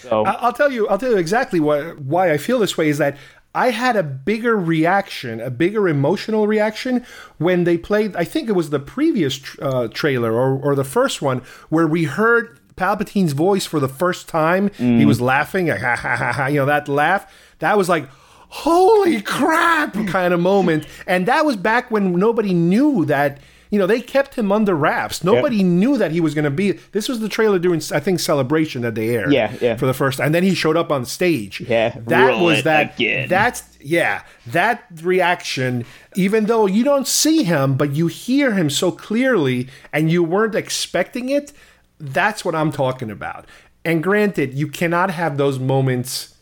[0.10, 0.88] So I- I'll tell you.
[0.88, 3.18] I'll tell you exactly what why I feel this way is that
[3.56, 7.06] I had a bigger reaction, a bigger emotional reaction
[7.38, 8.16] when they played.
[8.16, 12.06] I think it was the previous uh, trailer or or the first one where we
[12.06, 14.70] heard Palpatine's voice for the first time.
[14.78, 16.48] He was laughing, ha ha ha ha.
[16.48, 17.26] You know that laugh.
[17.60, 18.08] That was like.
[18.56, 19.94] Holy crap!
[20.06, 23.40] Kind of moment, and that was back when nobody knew that
[23.74, 25.24] you know they kept him under wraps.
[25.24, 26.74] Nobody knew that he was going to be.
[26.92, 29.34] This was the trailer during I think celebration that they aired.
[29.34, 29.78] Yeah, yeah.
[29.78, 31.60] For the first, and then he showed up on stage.
[31.60, 32.94] Yeah, that was that.
[32.94, 33.28] again.
[33.30, 35.88] That's yeah, that reaction.
[36.16, 40.54] Even though you don't see him, but you hear him so clearly, and you weren't
[40.54, 41.52] expecting it.
[42.00, 43.48] That's what I'm talking about.
[43.84, 46.36] And granted, you cannot have those moments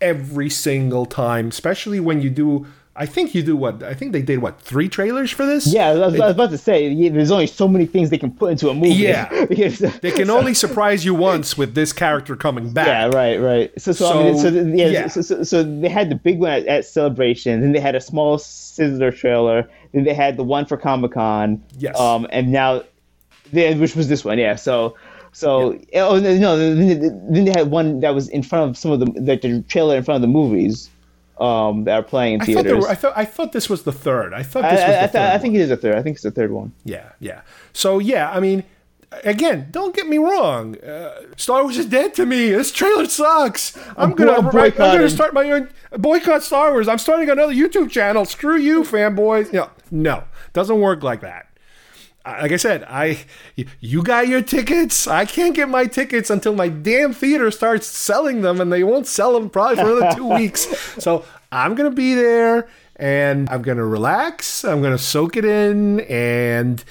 [0.00, 2.66] every single time, especially when you do.
[2.94, 3.82] I think you do what?
[3.82, 5.66] I think they did what three trailers for this.
[5.66, 8.18] Yeah, I was, I was about to say yeah, there's only so many things they
[8.18, 8.90] can put into a movie.
[8.90, 9.46] Yeah.
[9.48, 12.86] because They can only surprise you once with this character coming back.
[12.86, 13.80] Yeah, right, right.
[13.80, 15.06] So, so, I mean, So, so yeah, yeah.
[15.08, 18.00] So, so, so they had the big one at, at Celebration, then they had a
[18.00, 21.62] small sizzler trailer, then they had the one for Comic Con.
[21.78, 21.98] Yes.
[21.98, 22.82] Um, and now,
[23.52, 24.38] then which was this one?
[24.38, 24.56] Yeah.
[24.56, 24.96] So.
[25.34, 27.00] So oh no, then
[27.32, 29.96] then they had one that was in front of some of the that the trailer
[29.96, 30.90] in front of the movies,
[31.42, 32.84] um, that are playing in I thought, theaters.
[32.84, 34.32] were, I thought I thought this was the third.
[34.32, 35.34] I thought I, this was I, the I, third.
[35.34, 35.96] I think it is a third.
[35.96, 36.72] I think it's the third one.
[36.84, 37.40] Yeah, yeah.
[37.72, 38.64] So yeah, I mean,
[39.24, 40.78] again, don't get me wrong.
[40.78, 42.50] Uh, Star Wars is dead to me.
[42.50, 43.76] This trailer sucks.
[43.76, 46.88] I'm, I'm gonna I'm gonna start my own boycott Star Wars.
[46.88, 48.24] I'm starting another YouTube channel.
[48.24, 49.52] Screw you, fanboys.
[49.52, 51.48] No, no, doesn't work like that.
[52.24, 53.24] Like I said, I
[53.80, 55.08] you got your tickets.
[55.08, 59.06] I can't get my tickets until my damn theater starts selling them, and they won't
[59.08, 60.66] sell them probably for another two weeks.
[61.02, 64.64] So I'm gonna be there, and I'm gonna relax.
[64.64, 66.84] I'm gonna soak it in, and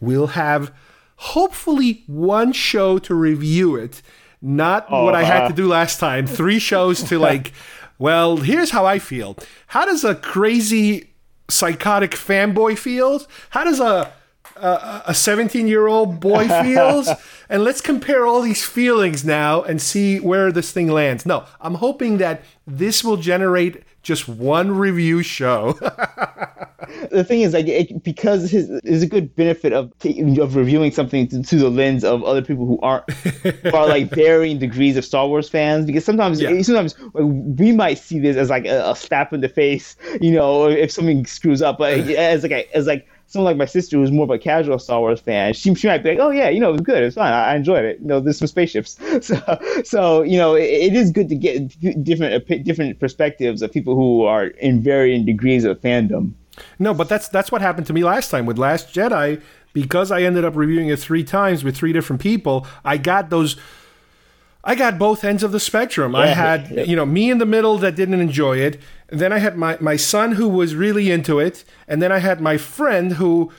[0.00, 0.70] we'll have
[1.16, 4.02] hopefully one show to review it.
[4.42, 6.26] Not what I had to do last time.
[6.26, 7.52] Three shows to like.
[7.96, 9.36] Well, here's how I feel.
[9.68, 11.14] How does a crazy
[11.48, 13.22] psychotic fanboy feel?
[13.50, 14.12] How does a
[14.56, 17.08] a 17 year old boy feels?
[17.48, 21.26] And let's compare all these feelings now and see where this thing lands.
[21.26, 25.78] No i'm hoping that this will generate just one review show.
[27.10, 29.92] The thing is like it, because his is a good benefit of
[30.38, 34.10] of reviewing something to, to the lens of other people who aren't who are like
[34.14, 36.50] varying degrees of Star Wars fans because sometimes Yeah.
[36.50, 37.24] Eh, sometimes like,
[37.58, 40.90] we might see this as like a, a slap in the face you know if
[40.90, 44.10] something screws up but eh, as like a, as like someone like my sister who's
[44.10, 46.60] more of a casual Star Wars fan she, she might be like oh yeah you
[46.60, 48.98] know it was good it's fine I, I enjoyed it you know there's some spaceships
[49.26, 53.94] so so you know it, it is good to get different different perspectives of people
[53.94, 56.32] who are in varying degrees of fandom.
[56.78, 59.40] no but that's that's what happened to me last time with last jedi
[59.72, 63.56] because i ended up reviewing it three times with three different people i got those
[64.64, 66.16] I got both ends of the spectrum.
[66.16, 66.82] I had, yeah.
[66.84, 68.80] you know, me in the middle that didn't enjoy it.
[69.10, 71.64] And then I had my, my son who was really into it.
[71.86, 73.52] And then I had my friend who,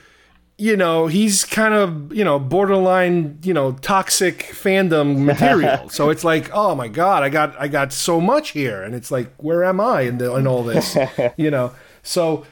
[0.58, 5.88] you know, he's kind of, you know, borderline, you know, toxic fandom material.
[5.88, 8.82] so it's like, oh my God, I got I got so much here.
[8.82, 10.96] And it's like, where am I in, the, in all this?
[11.36, 11.72] you know.
[12.02, 12.44] So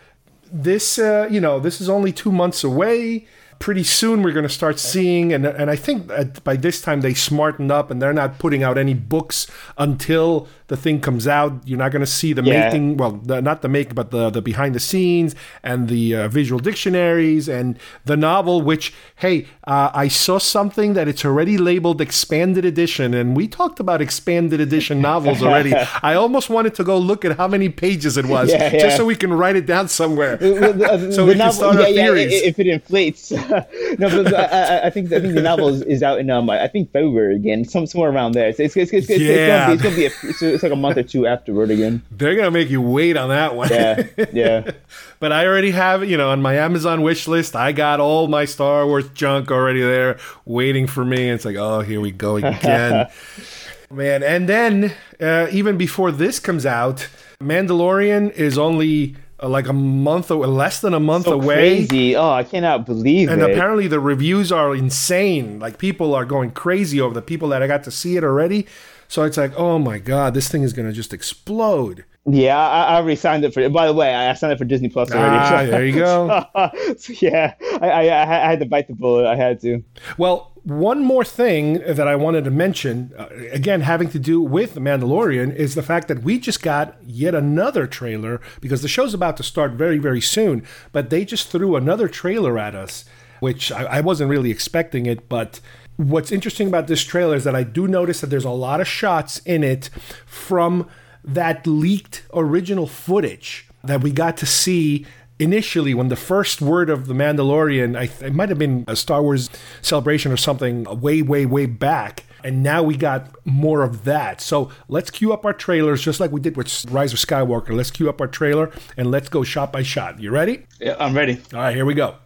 [0.55, 3.27] this uh, you know this is only two months away
[3.59, 6.11] pretty soon we're going to start seeing and, and i think
[6.45, 9.47] by this time they smartened up and they're not putting out any books
[9.79, 12.64] until the thing comes out you're not going to see the Yeah.
[12.67, 16.29] making well the, not the make but the, the behind the scenes and the uh,
[16.29, 22.01] visual dictionaries and the novel which hey uh, i saw something that it's already labeled
[22.01, 26.99] expanded edition and we talked about expanded edition novels already i almost wanted to go
[26.99, 28.97] look at how many pages it was Yeah, just yeah.
[28.97, 32.33] so we can write it down somewhere so so we can start our theories.
[32.43, 33.33] if it inflates.
[33.99, 36.69] no, but, I, I- think I think the novel is, is out in um I
[36.69, 38.49] think February again, some somewhere around there.
[38.49, 39.71] It's it's it's, it's, it's, Yeah.
[39.73, 41.71] it's gonna be it's, gonna be a, it's, it's like a month or two afterward
[41.71, 42.03] again.
[42.11, 43.69] They're gonna make you wait on that one.
[43.71, 44.71] Yeah, yeah.
[45.21, 48.45] but I already have, you know, on my Amazon wish list, I got all my
[48.45, 51.31] Star Wars junk already there waiting for me.
[51.31, 53.09] It's like, oh, here we go again.
[53.90, 57.09] Man, and then uh, even before this comes out,
[57.40, 59.14] Mandalorian is only
[59.48, 61.87] like a month, or less than a month So away.
[61.87, 62.16] crazy!
[62.16, 63.51] Oh, I cannot believe And it.
[63.51, 65.59] apparently the reviews are insane.
[65.59, 68.66] Like people are going crazy over the people that I got to see it already.
[69.09, 72.05] So it's like, oh my god, this thing is gonna just explode.
[72.26, 73.70] Yeah, I, I already signed up for it.
[73.72, 75.36] By the way, I signed up for Disney Plus already.
[75.36, 76.47] Ah, there you go.
[76.97, 79.26] so, yeah, I, I, I had to bite the bullet.
[79.26, 79.84] I had to.
[80.16, 84.75] Well, one more thing that I wanted to mention, uh, again, having to do with
[84.75, 89.12] The Mandalorian, is the fact that we just got yet another trailer because the show's
[89.12, 90.67] about to start very, very soon.
[90.91, 93.05] But they just threw another trailer at us,
[93.41, 95.29] which I, I wasn't really expecting it.
[95.29, 95.61] But
[95.97, 98.89] what's interesting about this trailer is that I do notice that there's a lot of
[98.89, 99.91] shots in it
[100.25, 100.89] from
[101.23, 105.05] that leaked original footage that we got to see
[105.39, 109.22] initially when the first word of the Mandalorian, I, it might have been a Star
[109.22, 109.51] Wars
[109.82, 112.24] celebration or something way, way, way back.
[112.43, 114.41] And now we got more of that.
[114.41, 117.70] So let's cue up our trailers just like we did with Rise of Skywalker.
[117.70, 120.20] Let's cue up our trailer and let's go shot by shot.
[120.20, 120.66] You ready?
[120.78, 121.41] Yeah, I'm ready.
[121.55, 122.16] All right, here we go.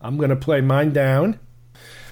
[0.00, 1.38] I'm going to play mine down.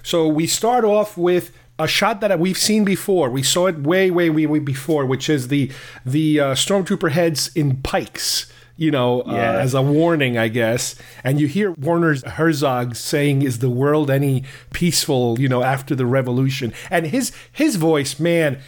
[0.02, 3.30] So we start off with a shot that we've seen before.
[3.30, 5.70] We saw it way, way, way, way before, which is the
[6.04, 8.52] the uh, stormtrooper heads in pikes.
[8.78, 10.94] You know, uh, as a warning, I guess.
[11.24, 16.06] And you hear Werner Herzog saying, "Is the world any peaceful?" You know, after the
[16.06, 16.72] revolution.
[16.88, 18.58] And his his voice, man,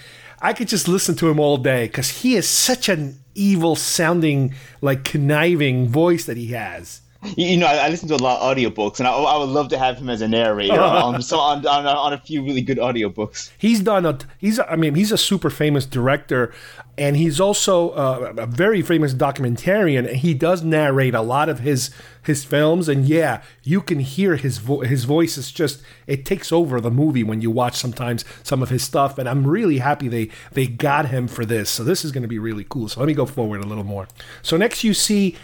[0.43, 4.53] I could just listen to him all day because he is such an evil sounding,
[4.81, 7.03] like conniving voice that he has.
[7.37, 9.69] You, know, I, I listen to a lot of audiobooks, and I, I would love
[9.69, 12.79] to have him as a narrator on, so on, on, on a few really good
[12.79, 13.51] audiobooks.
[13.59, 16.53] He's done a he's I mean he's a super famous director
[16.97, 21.61] and he's also uh, a very famous documentarian and he does narrate a lot of
[21.61, 21.91] his
[22.23, 26.53] his films and yeah you can hear his vo- his voice is just it takes
[26.53, 30.09] over the movie when you watch sometimes some of his stuff and I'm really happy
[30.09, 31.71] they they got him for this.
[31.71, 32.89] So this is going to be really cool.
[32.89, 34.09] So let me go forward a little more.
[34.43, 35.37] So next you see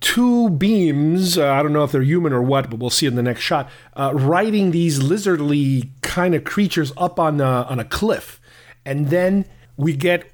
[0.00, 1.38] two beams.
[1.38, 3.40] Uh, I don't know if they're human or what, but we'll see in the next
[3.40, 3.70] shot.
[3.94, 8.40] Uh, riding these lizardly kind of creatures up on a, on a cliff,
[8.84, 10.30] and then we get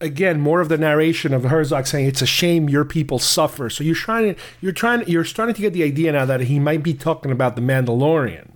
[0.00, 3.70] again more of the narration of Herzog saying it's a shame your people suffer.
[3.70, 6.58] So you're trying to you're trying you're starting to get the idea now that he
[6.58, 8.50] might be talking about the Mandalorian.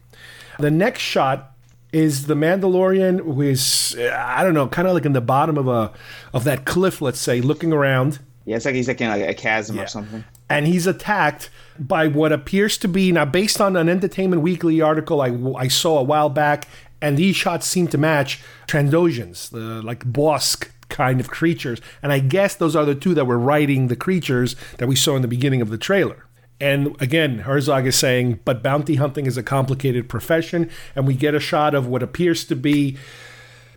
[0.59, 1.53] The next shot
[1.93, 5.57] is the Mandalorian who is uh, I don't know, kind of like in the bottom
[5.57, 5.93] of a
[6.35, 9.35] of that cliff, let's say, looking around Yeah, it's like he's like in like a
[9.35, 10.25] chasm or something.
[10.51, 15.21] And he's attacked by what appears to be now based on an Entertainment Weekly article
[15.21, 16.67] I, I saw a while back,
[17.01, 22.19] and these shots seem to match Trandoshans, the like Bossk kind of creatures, and I
[22.19, 25.29] guess those are the two that were riding the creatures that we saw in the
[25.29, 26.25] beginning of the trailer.
[26.61, 31.35] And again, Herzog is saying, but bounty hunting is a complicated profession, and we get
[31.35, 32.97] a shot of what appears to be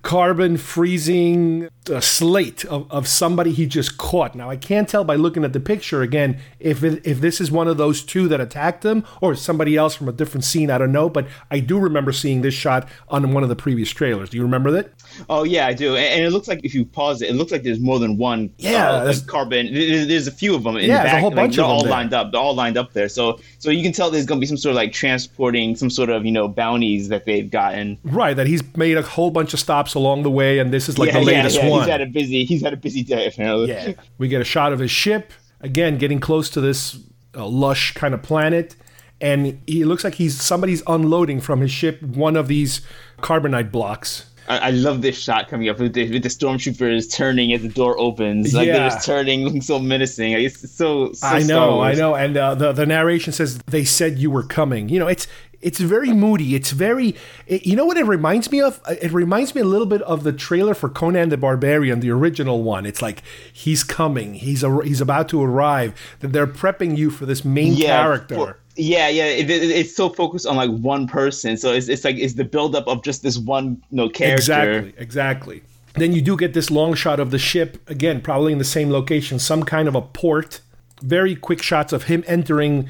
[0.02, 4.36] carbon freezing slate of, of somebody he just caught.
[4.36, 7.52] Now I can't tell by looking at the picture again if it, if this is
[7.52, 10.70] one of those two that attacked him or somebody else from a different scene.
[10.70, 13.89] I don't know, but I do remember seeing this shot on one of the previous
[13.89, 14.30] trailers.
[14.30, 14.91] Do you remember that?
[15.30, 15.95] Oh yeah, I do.
[15.95, 18.54] And, it looks like if you pause it, it looks like there's more than one.
[18.58, 19.74] Yeah, uh, like carbon.
[19.74, 21.70] There's, there's a few of them in Yeah, the there's a whole bunch they're of
[21.70, 21.91] them all there.
[21.91, 22.32] lined up.
[22.32, 23.10] They're all lined up there.
[23.10, 26.10] So so you can tell there's gonna be some sort of like transporting some sort
[26.10, 27.97] of you know bounties that they've gotten.
[28.04, 30.98] Right, that he's made a whole bunch of stops along the way, and this is
[30.98, 31.70] like yeah, the latest yeah, yeah.
[31.70, 31.82] one.
[31.82, 32.46] He's had a busy.
[32.46, 33.70] He's had a busy day apparently.
[33.70, 33.94] Yeah.
[34.18, 36.98] We get a shot of his ship, again, getting close to this
[37.36, 38.76] uh, lush kind of planet.
[39.20, 42.82] And he looks like he's somebody's unloading from his ship one of these
[43.20, 44.30] carbonite blocks.
[44.48, 47.70] I, I love this shot coming up with the, with the stormtroopers turning as the
[47.70, 48.54] door opens.
[48.54, 48.74] Like Yeah.
[48.80, 50.34] they're just turning, looking so menacing.
[50.34, 51.14] Like, it's so.
[51.14, 52.16] so I know, I know.
[52.16, 54.89] And uh, the, the narration says, they said you were coming.
[54.89, 55.28] You know, it's
[55.62, 56.56] it's very moody.
[56.56, 57.16] It's very,
[57.46, 58.82] it, you know what it reminds me of?
[58.89, 62.64] It reminds me a little bit of the trailer for Conan the Barbarian, the original
[62.64, 62.84] one.
[62.88, 63.22] It's like,
[63.54, 64.34] he's coming.
[64.34, 65.94] He's a, he's about to arrive.
[66.22, 68.36] That They're prepping you for this main character.
[68.36, 69.26] for- yeah, yeah.
[69.26, 72.45] It, it- it's so focused on like one person, so it's, it's like it's the
[72.45, 74.36] buildup of just this one you know, character.
[74.36, 75.63] Exactly, exactly.
[75.95, 78.89] Then you do get this long shot of the ship, again, probably in the same
[78.91, 80.61] location, some kind of a port.
[81.01, 82.88] Very quick shots of him entering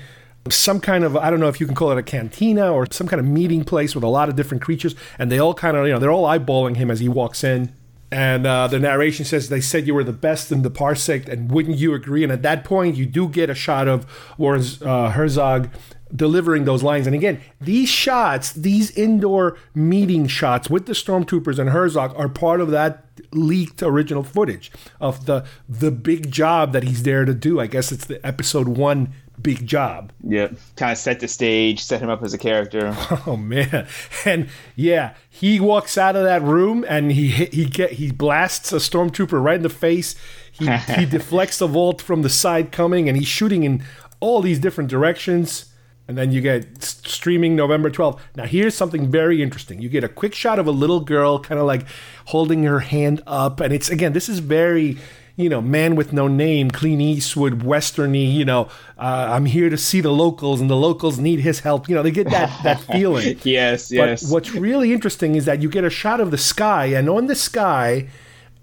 [0.50, 3.08] some kind of, I don't know if you can call it a cantina or some
[3.08, 4.96] kind of meeting place with a lot of different creatures.
[5.18, 7.74] And they all kind of, you know, they're all eyeballing him as he walks in.
[8.12, 11.50] And uh, the narration says they said you were the best in the parsec, and
[11.50, 12.24] wouldn't you agree?
[12.24, 14.06] And at that point, you do get a shot of
[14.38, 15.70] Werner uh, Herzog
[16.14, 17.08] delivering those lines.
[17.08, 22.60] And again, these shots, these indoor meeting shots with the stormtroopers and Herzog, are part
[22.60, 27.62] of that leaked original footage of the the big job that he's there to do.
[27.62, 30.12] I guess it's the episode one big job.
[30.24, 30.56] Yep.
[30.76, 32.96] Kind of set the stage, set him up as a character.
[33.28, 33.88] Oh man,
[34.26, 38.78] and yeah, he walks out of that room and he he get he blasts a
[38.78, 40.16] stormtrooper right in the face.
[40.52, 43.84] He he deflects the vault from the side coming, and he's shooting in
[44.20, 45.66] all these different directions.
[46.08, 48.20] And then you get streaming November 12th.
[48.36, 49.82] Now here's something very interesting.
[49.82, 51.86] You get a quick shot of a little girl, kind of like
[52.26, 54.98] holding her hand up, and it's again, this is very
[55.36, 58.34] you know, man with no name, Clint Eastwood, westerny.
[58.34, 61.88] You know, uh, I'm here to see the locals, and the locals need his help.
[61.88, 63.40] You know, they get that that feeling.
[63.44, 64.24] yes, yes.
[64.24, 67.28] But what's really interesting is that you get a shot of the sky, and on
[67.28, 68.08] the sky,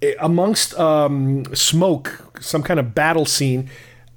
[0.03, 3.71] eh, amongst um, smoke, some kind of battle scene.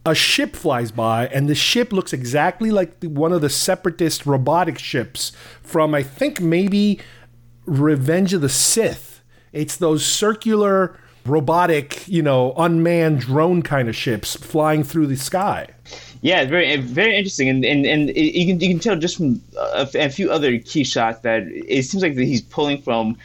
[0.04, 4.26] A ship flies by, and the ship looks exactly like the, one of the separatist
[4.26, 5.32] robotic ships
[5.62, 6.99] from, I think, maybe
[7.68, 9.22] Revenge of the Sith.
[9.54, 15.68] It's those circular robotic, you know, unmanned drone kind of ships flying through the sky.
[16.22, 19.88] Yeah, very very interesting, and and, and you can you can tell just from a,
[19.96, 23.18] a, few other key shots that it seems like that he's pulling from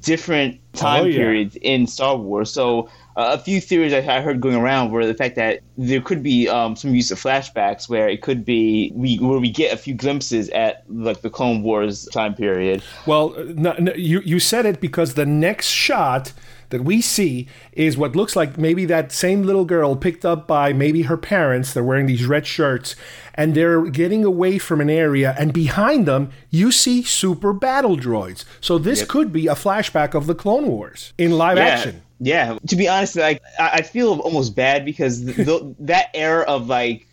[0.00, 1.16] different time Oh, yeah.
[1.16, 2.50] periods in Star Wars.
[2.50, 6.00] So uh, a few theories I I heard going around were the fact that there
[6.00, 9.72] could be um, some use of flashbacks where it could be we where we get
[9.72, 12.82] a few glimpses at like the Clone Wars time period.
[13.06, 16.32] Well, no, no, you you said it because the next shot
[16.72, 20.72] that we see is what looks like maybe that same little girl picked up by
[20.72, 21.72] maybe her parents.
[21.72, 22.96] They're wearing these red shirts
[23.34, 28.44] and they're getting away from an area, and behind them you see super battle droids.
[28.60, 32.02] So this could be a flashback of the Clone Wars in live yeah, action.
[32.20, 36.44] Yeah, to be honest, like I, I feel almost bad because th th that era
[36.44, 37.06] of like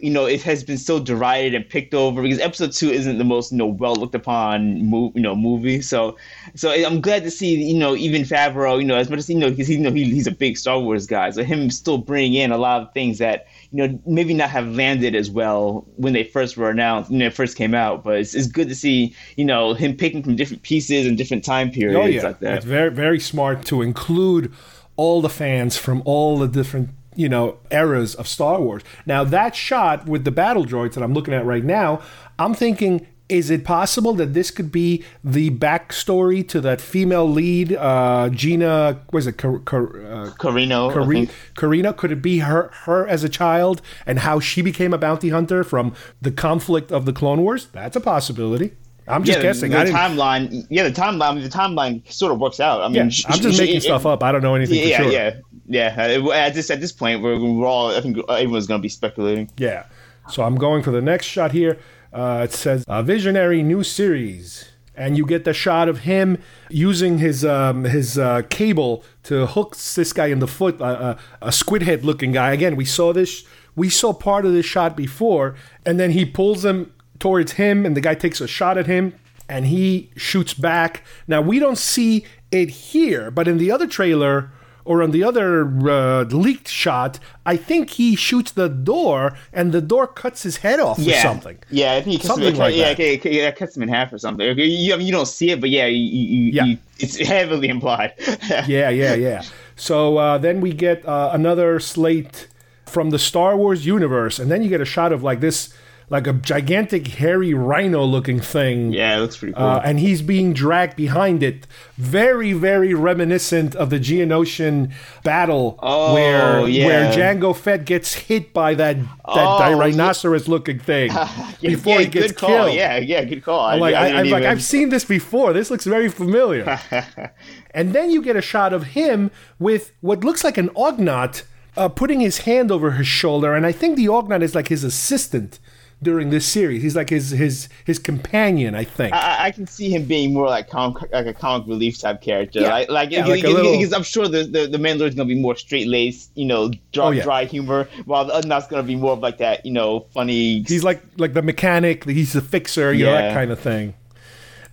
[0.00, 3.24] you know it has been so derided and picked over because episode two isn't the
[3.24, 5.80] most you know well looked upon move you know movie.
[5.80, 6.16] So
[6.54, 9.38] so I'm glad to see you know even Favreau you know as much as you
[9.38, 11.30] know because he, you know he, he's a big Star Wars guy.
[11.30, 14.68] So him still bringing in a lot of things that you know maybe not have
[14.68, 18.04] landed as well when they first were announced when they first came out.
[18.04, 21.44] But it's, it's good to see you know him picking from different pieces and different
[21.44, 22.56] time oh, periods Oh yeah, like that.
[22.56, 24.52] It's very very smart to include
[24.96, 28.82] all the fans from all the different you know eras of Star Wars.
[29.06, 32.00] Now that shot with the battle droids that I'm looking at right now,
[32.38, 33.06] I'm thinking.
[33.28, 39.00] Is it possible that this could be the backstory to that female lead, uh, Gina?
[39.12, 41.30] Was it Car- Car- uh, Carino I Cari- think.
[41.56, 41.92] Karina?
[41.92, 45.64] Could it be her her as a child and how she became a bounty hunter
[45.64, 45.92] from
[46.22, 47.66] the conflict of the Clone Wars?
[47.72, 48.74] That's a possibility.
[49.08, 49.70] I'm just yeah, guessing.
[49.70, 52.80] The, the timeline, yeah, the timeline, the timeline sort of works out.
[52.82, 54.22] I mean, yeah, sh- I'm just sh- making stuff up.
[54.22, 55.12] I don't know anything Yeah, for sure.
[55.12, 55.36] yeah,
[55.68, 56.18] yeah.
[56.24, 57.94] Uh, At this at this point, we're, we're all.
[57.94, 59.50] I think everyone's going to be speculating.
[59.56, 59.86] Yeah.
[60.28, 61.78] So I'm going for the next shot here.
[62.12, 66.38] Uh, it says a visionary new series, and you get the shot of him
[66.68, 71.18] using his um, his uh, cable to hook this guy in the foot, uh, uh,
[71.42, 72.52] a squid head looking guy.
[72.52, 73.44] Again, we saw this.
[73.76, 75.54] We saw part of this shot before,
[75.84, 79.14] and then he pulls him towards him, and the guy takes a shot at him,
[79.48, 81.02] and he shoots back.
[81.26, 84.50] Now we don't see it here, but in the other trailer
[84.84, 89.80] or on the other uh, leaked shot, I think he shoots the door and the
[89.80, 91.58] door cuts his head off Yeah, or something.
[91.70, 93.00] Yeah, I think he cuts Something him, like yeah, that.
[93.00, 94.46] okay, yeah, cuts him in half or something.
[94.56, 96.64] You, I mean, you don't see it, but yeah, you, you, Yeah.
[96.66, 98.14] you, it's heavily implied.
[98.68, 99.42] Yeah, yeah, yeah.
[99.74, 102.46] So uh, then we get uh, another slate
[102.86, 105.74] from the Star Wars universe, and then you get a shot of like this,
[106.08, 108.92] like a gigantic hairy rhino-looking thing.
[108.92, 109.64] yeah, it looks pretty cool.
[109.64, 111.66] Uh, and he's being dragged behind it.
[111.96, 114.92] Very, very reminiscent of the Geonosian
[115.24, 116.86] battle Oh, where yeah.
[116.86, 121.10] where Jango Fett gets hit by that that Oh, rhinoceros looking thing
[121.60, 122.48] Yeah, before yeah, he gets good call.
[122.50, 122.74] killed.
[122.74, 123.66] Yeah, yeah, good call.
[123.66, 125.52] I'm like, I, am like, I've seen this before.
[125.52, 126.78] This looks very familiar.
[127.72, 131.42] and then you get a shot of him with what looks like an Ugnaught
[131.76, 134.84] uh, putting his hand over his shoulder, and I think the Ugnaught is like his
[134.84, 135.58] assistant
[136.02, 136.82] during this series.
[136.82, 139.14] He's like his his his companion, I think.
[139.14, 142.60] I, I can see him being more like comic, like a comic relief type character.
[142.60, 142.68] Yeah.
[142.68, 145.40] Like, like, Yeah, like a little- because I'm sure the the, the Mandalorian's gonna be
[145.40, 147.22] more straight laced, you know, dry, Oh, yeah.
[147.22, 150.62] dry humor, while the Ugnaught's gonna be more of like that, you know, funny.
[150.62, 152.04] He's like like the mechanic.
[152.04, 152.92] He's the fixer.
[152.92, 153.94] You know that kind of thing.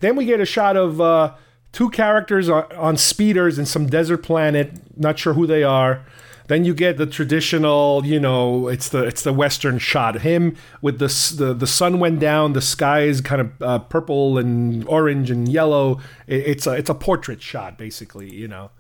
[0.01, 1.34] Then we get a shot of uh,
[1.71, 4.71] two characters on, on speeders in some desert planet.
[4.97, 6.05] Not sure who they are.
[6.47, 10.21] Then you get the traditional, you know, it's the it's the western shot.
[10.21, 14.37] Him with the the, the sun went down, the sky is kind of uh, purple
[14.37, 15.99] and orange and yellow.
[16.27, 18.33] It, it's a it's a portrait shot, basically.
[18.33, 18.71] You know.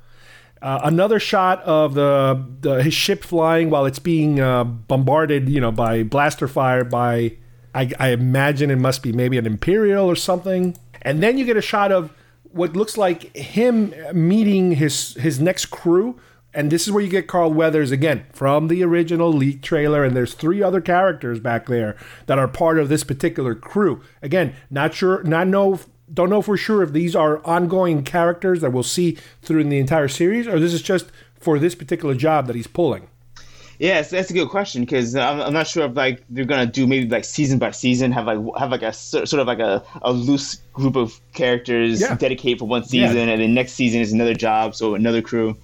[0.61, 5.59] Uh, another shot of the, the his ship flying while it's being uh, bombarded, you
[5.59, 7.33] know, by blaster fire by
[7.75, 10.77] I, I imagine it must be maybe an imperial or something.
[11.01, 15.67] And then you get a shot of what looks like him meeting his his next
[15.67, 16.19] crew.
[16.55, 20.03] And this is where you get Carl Weathers again from the original leak trailer.
[20.03, 21.97] And there's three other characters back there
[22.27, 24.01] that are part of this particular crew.
[24.21, 25.79] Again, not sure, not know
[26.13, 29.79] don't know for sure if these are ongoing characters that we'll see through in the
[29.79, 31.07] entire series, or this is just
[31.39, 33.07] for this particular job that he's pulling.
[33.79, 36.85] Yes, that's a good question because I'm, I'm not sure if like they're gonna do
[36.85, 40.11] maybe like season by season have like have like a sort of like a, a
[40.13, 42.15] loose group of characters Yeah.
[42.15, 43.33] dedicated for one season, Yeah.
[43.33, 45.57] and then next season is another job, so another crew.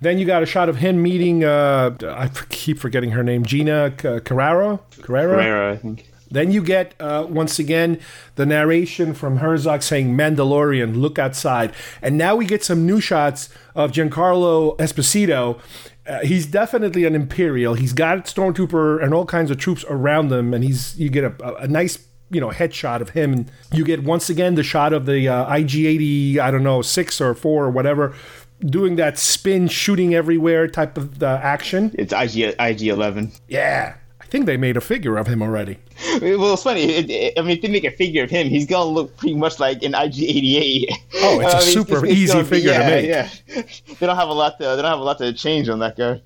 [0.00, 1.44] Then you got a shot of him meeting.
[1.44, 3.44] Uh, I keep forgetting her name.
[3.44, 4.80] Gina C- Carraro.
[5.02, 5.42] Carrera.
[5.42, 6.10] Herrera, I think.
[6.30, 7.98] Then you get uh, once again
[8.36, 13.48] the narration from Herzog saying "Mandalorian, look outside," and now we get some new shots
[13.74, 15.58] of Giancarlo Esposito.
[16.06, 17.74] Uh, he's definitely an Imperial.
[17.74, 21.56] He's got Stormtrooper and all kinds of troops around him, and he's you get a,
[21.56, 21.98] a nice
[22.30, 23.46] you know headshot of him.
[23.72, 27.34] You get once again the shot of the uh, IG-80, I don't know six or
[27.34, 28.14] four or whatever,
[28.60, 31.94] doing that spin, shooting everywhere type of uh, action.
[31.98, 33.32] It's IG IG eleven.
[33.48, 35.78] Yeah, I think they made a figure of him already.
[36.20, 36.82] Well, it's funny.
[36.82, 39.34] It, it, I mean, if they make a figure of him, he's gonna look pretty
[39.34, 40.90] much like an IG eighty eight.
[41.16, 43.06] Oh, it's a super easy figure to yeah, make.
[43.06, 43.62] Yeah,
[43.98, 44.64] they don't have a lot to.
[44.64, 46.20] They don't have a lot to change on that guy.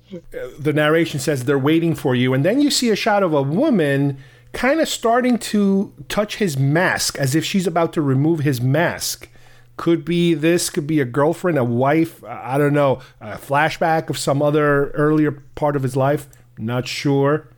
[0.59, 3.41] the narration says they're waiting for you, and then you see a shot of a
[3.41, 4.17] woman
[4.53, 9.29] kind of starting to touch his mask as if she's about to remove his mask.
[9.77, 14.17] Could be this, could be a girlfriend, a wife, I don't know, a flashback of
[14.17, 16.27] some other earlier part of his life.
[16.57, 17.49] Not sure.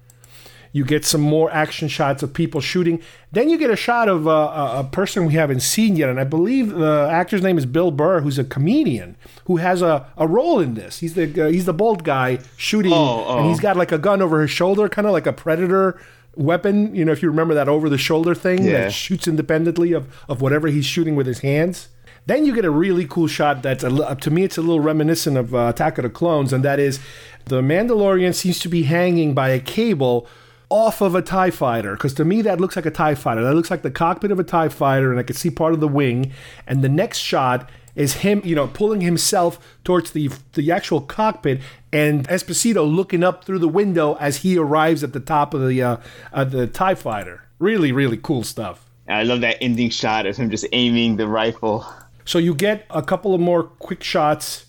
[0.73, 3.01] You get some more action shots of people shooting.
[3.31, 6.19] Then you get a shot of uh, a, a person we haven't seen yet, and
[6.19, 9.15] I believe the actor's name is Bill Burr, who's a comedian
[9.45, 10.99] who has a, a role in this.
[10.99, 13.37] He's the uh, he's the bald guy shooting, Oh, oh.
[13.39, 15.99] and he's got like a gun over his shoulder, kind of like a predator
[16.35, 16.93] weapon.
[16.93, 18.71] You know, if you remember that over the shoulder thing Yeah.
[18.85, 21.87] that shoots independently of of whatever he's shooting with his hands.
[22.27, 25.37] Then you get a really cool shot that's a, to me it's a little reminiscent
[25.37, 26.99] of uh, Attack of the Clones, and that is
[27.45, 30.27] the Mandalorian seems to be hanging by a cable
[30.69, 31.93] off of a TIE fighter.
[31.93, 33.43] Because to me that looks like a TIE fighter.
[33.43, 35.79] That looks like the cockpit of a TIE fighter, and I can see part of
[35.79, 36.33] the wing.
[36.67, 41.61] And the next shot is him, you know, pulling himself towards the the actual cockpit,
[41.93, 45.81] and Esposito looking up through the window as he arrives at the top of the
[45.81, 45.97] uh,
[46.33, 47.43] of the Tie Fighter.
[47.57, 48.83] Really, really cool stuff.
[49.07, 51.87] I love that ending shot of him just aiming the rifle.
[52.27, 54.65] So you get a couple of more quick shots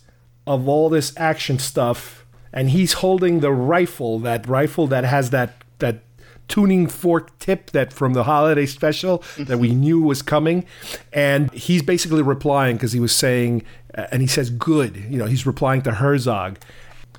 [0.47, 5.61] of all this action stuff, and he's holding the rifle, that rifle that has that
[5.79, 5.99] that
[6.47, 10.65] tuning fork tip that from the holiday special that we knew was coming,
[11.11, 15.25] and he's basically replying because he was saying, uh, and he says, "Good," you know,
[15.25, 16.59] he's replying to Herzog,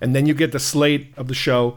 [0.00, 1.76] and then you get the slate of the show.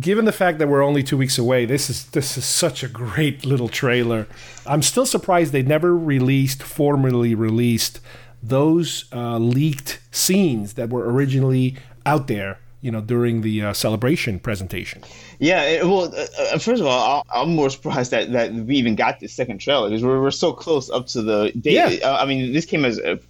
[0.00, 2.88] Given the fact that we're only two weeks away, this is this is such a
[2.88, 4.26] great little trailer.
[4.66, 8.00] I'm still surprised they never released, formally released,
[8.42, 14.40] those uh, leaked scenes that were originally out there, you know, during the uh, celebration
[14.40, 15.02] presentation.
[15.38, 18.74] Yeah, it, well, uh, uh, first of all, I'll, I'm more surprised that, that we
[18.76, 22.00] even got this second trailer because we're, we're so close up to the date.
[22.00, 22.08] Yeah.
[22.08, 23.20] Uh, I mean, this came as a,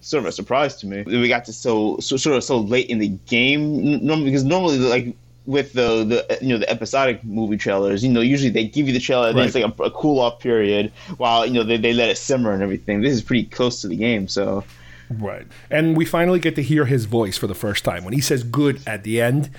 [0.00, 1.02] sort of a surprise to me.
[1.02, 4.78] We got this so, so sort of so late in the game, normally because normally
[4.78, 5.14] like
[5.46, 8.92] with the the you know the episodic movie trailers, you know, usually they give you
[8.92, 11.76] the trailer and then it's like a, a cool off period while you know they,
[11.76, 13.00] they let it simmer and everything.
[13.00, 14.64] This is pretty close to the game, so.
[15.08, 15.46] Right.
[15.70, 18.04] And we finally get to hear his voice for the first time.
[18.04, 19.50] When he says good at the end,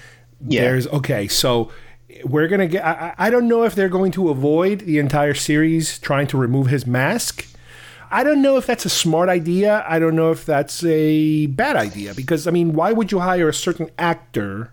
[0.46, 0.62] Yeah.
[0.62, 1.72] there's okay, so
[2.26, 2.84] we're going to get.
[2.86, 6.68] I I don't know if they're going to avoid the entire series trying to remove
[6.68, 7.46] his mask.
[8.12, 9.86] I don't know if that's a smart idea.
[9.88, 13.50] I don't know if that's a bad idea because, I mean, why would you hire
[13.50, 14.72] a certain actor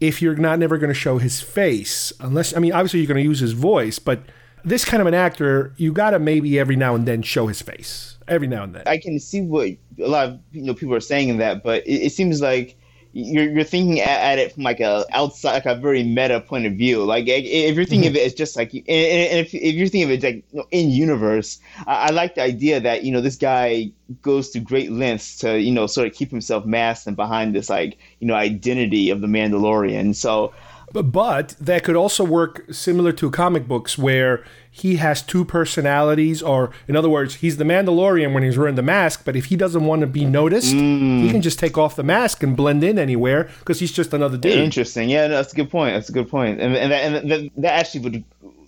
[0.00, 2.12] if you're not never going to show his face?
[2.20, 4.20] Unless, I mean, obviously you're going to use his voice, but
[4.64, 7.62] this kind of an actor, you got to maybe every now and then show his
[7.62, 8.16] face.
[8.26, 8.82] Every now and then.
[8.86, 11.86] I can see what a lot of you know people are saying in that, but
[11.86, 12.76] it, it seems like
[13.12, 16.66] you're you're thinking at, at it from like a outside, like a very meta point
[16.66, 17.04] of view.
[17.04, 18.22] Like if you're thinking of mm-hmm.
[18.22, 20.66] it as just like, and, and if, if you're thinking of it like you know,
[20.70, 23.90] in universe, I, I like the idea that you know this guy
[24.22, 27.70] goes to great lengths to you know sort of keep himself masked and behind this
[27.70, 30.14] like you know identity of the Mandalorian.
[30.14, 30.52] So
[30.92, 36.42] But, but that could also work similar to comic books where he has two personalities,
[36.42, 39.56] or in other words, he's the Mandalorian when he's wearing the mask, but if he
[39.56, 41.30] doesn't want to be noticed, he mm.
[41.30, 44.52] can just take off the mask and blend in anywhere because he's just another dude.
[44.52, 45.10] Interesting.
[45.10, 45.94] Yeah, no, that's a good point.
[45.94, 46.60] That's a good point.
[46.60, 48.24] And and that, and that, that actually would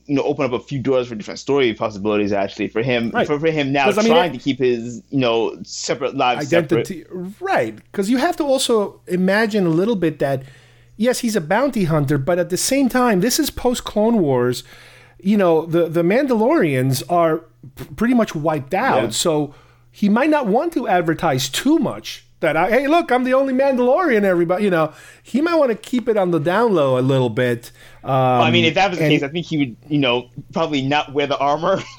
[0.06, 3.26] you know open up a few doors for different story possibilities actually for him Right.
[3.26, 6.48] for, for him now 'Cause, I mean, trying to keep his you know separate lives
[6.48, 6.88] separate.
[6.88, 7.04] identity
[7.40, 10.42] right because you have to also imagine a little bit that
[11.00, 14.62] yes he's a bounty hunter but at the same time this is post clone wars
[15.22, 17.38] you know the the mandalorians are
[17.76, 19.10] p- pretty much wiped out Yeah.
[19.10, 19.54] so
[19.90, 23.52] he might not want to advertise too much that I, hey look i'm the only
[23.54, 24.92] mandalorian everybody you know
[25.22, 27.70] he might want to keep it on the down low a little bit
[28.02, 29.98] um, Well, I mean, if that was the and- case, I think he would, you
[29.98, 31.82] know, probably not wear the armor.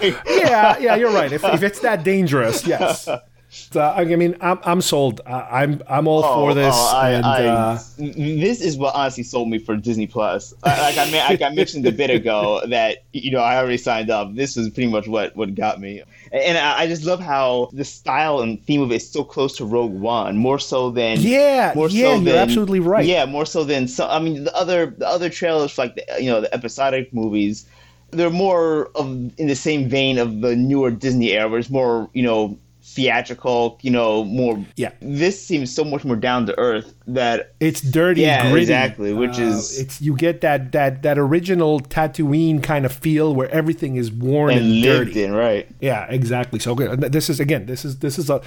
[0.00, 3.08] yeah yeah you're right if, if it's that dangerous yes
[3.72, 5.20] So, I mean, I'm, I'm sold.
[5.26, 6.74] I, I'm I'm all for this.
[6.76, 10.52] Oh, I, and, I- uh, this is what honestly sold me for Disney Plus.
[10.62, 14.10] I- Like I, like I mentioned a bit ago that you know I already signed
[14.10, 14.34] up.
[14.34, 16.02] This is pretty much what what got me,
[16.32, 19.56] and I, I just love how the style and theme of it is so close
[19.56, 23.06] to Rogue One, more so than Yeah, more yeah, so you're than, absolutely right.
[23.06, 24.06] Yeah, more so than so.
[24.06, 27.66] I mean, the other the other trailers for like the you know the episodic movies.
[28.12, 29.06] They're more of
[29.38, 32.56] in the same vein of the newer Disney era, where it's more you know
[32.86, 34.64] theatrical, you know, more.
[34.76, 34.92] Yeah.
[35.00, 38.62] This seems so much more down to earth that it's dirty, Yeah, gritty.
[38.62, 43.34] exactly, which Uh, is- it's you get that that that original Tatooine kind of feel
[43.34, 45.24] where everything is worn and, and dirty.
[45.24, 45.68] in, right?
[45.80, 46.58] Yeah, exactly.
[46.58, 47.00] So good.
[47.12, 47.66] This is again.
[47.66, 48.40] This is this is a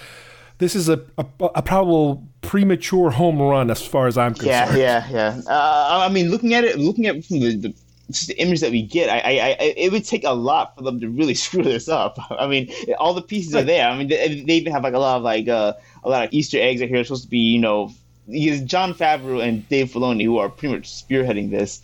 [0.57, 1.25] this is a a,
[1.55, 4.79] a probable premature home run as far as I'm Yeah, concerned.
[4.81, 5.41] yeah, yeah.
[5.47, 7.73] Uh, I mean, looking at it, looking at it from the, the
[8.09, 10.83] just the image that we get, I, I, I, it would take a lot for
[10.83, 12.17] them to really screw this up.
[12.31, 13.87] I mean, all the pieces are there.
[13.87, 16.33] I mean, they, they even have like a lot of like uh, a lot of
[16.33, 17.91] Easter eggs that here are supposed to be, you know,
[18.29, 21.81] because Jon Favreau and Dave Filoni, who are pretty much spearheading this,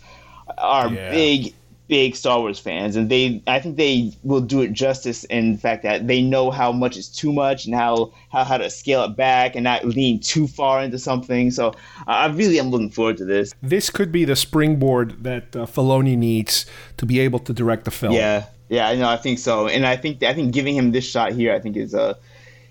[0.58, 1.10] are Yeah.
[1.10, 1.54] big,
[1.88, 5.58] big Star Wars fans, and they, I think they will do it justice in the
[5.58, 9.04] fact that they know how much is too much and how how, how to scale
[9.04, 11.50] it back and not lean too far into something.
[11.50, 11.74] So
[12.06, 13.54] I I really am looking forward to this.
[13.62, 16.66] This could be the springboard that uh, Filoni needs
[16.96, 18.14] to be able to direct the film.
[18.14, 21.08] Yeah, yeah, I know, I think so, and I think I think giving him this
[21.08, 22.14] shot here, I think is uh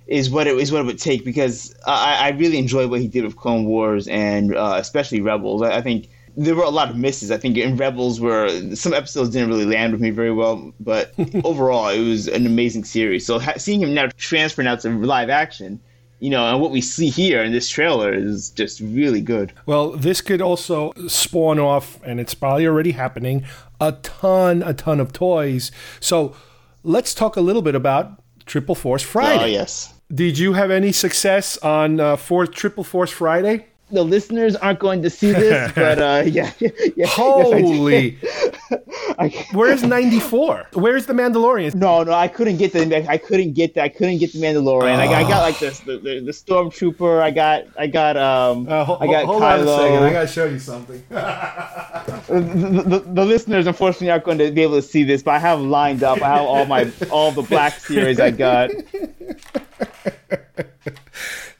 [0.07, 3.07] is what it is what it would take because I, I really enjoy what he
[3.07, 5.61] did with Clone Wars and uh, especially Rebels.
[5.61, 7.31] I, I think there were a lot of misses.
[7.31, 11.13] I think in Rebels where some episodes didn't really land with me very well, but
[11.43, 13.25] overall it was an amazing series.
[13.25, 15.79] So ha- seeing him now transfer now to live action,
[16.19, 19.53] you know, and what we see here in this trailer is just really good.
[19.65, 23.45] Well, this could also spawn off, and it's probably already happening,
[23.79, 25.71] a ton, a ton of toys.
[25.99, 26.35] So
[26.83, 29.43] let's talk a little bit about Triple Force Friday.
[29.43, 29.93] Oh yes.
[30.13, 33.67] Did you have any success on uh, for Triple Force Friday?
[33.95, 38.17] The listeners aren't going to see this, but uh, yeah, yeah, yeah, Holy!
[39.17, 40.67] I, Where's 94?
[40.73, 41.73] Where's the Mandalorian?
[41.75, 43.09] No, no, I couldn't get the.
[43.09, 43.83] I couldn't get that.
[43.83, 44.97] I couldn't get the Mandalorian.
[44.97, 47.21] I, got, I got like this, the, the the stormtrooper.
[47.21, 49.59] I got I got um Uh, ho- I got hold Kylo.
[49.59, 50.03] on a second.
[50.03, 51.01] I gotta show you something.
[51.09, 55.39] the, the, the listeners unfortunately aren't going to be able to see this, but I
[55.39, 56.21] have lined up.
[56.21, 58.71] I have all my all the Black series I got.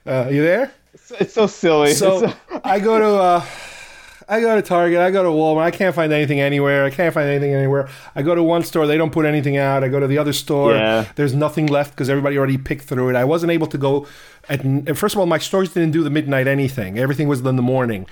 [0.06, 0.72] Uh, you there?
[1.20, 1.94] It's, so silly.
[1.94, 2.32] So
[2.64, 3.46] I go to uh,
[4.28, 6.84] I go to Target, I go to Walmart, I can't find anything anywhere.
[6.86, 7.90] I can't find anything anywhere.
[8.16, 9.84] I go to one store, they don't put anything out.
[9.84, 11.06] I go to the other store, Yeah.
[11.16, 13.16] there's nothing left because everybody already picked through it.
[13.16, 14.08] I wasn't able to go
[14.50, 17.00] at first of all, my stores didn't do the midnight anything.
[17.00, 18.08] Everything was in the morning.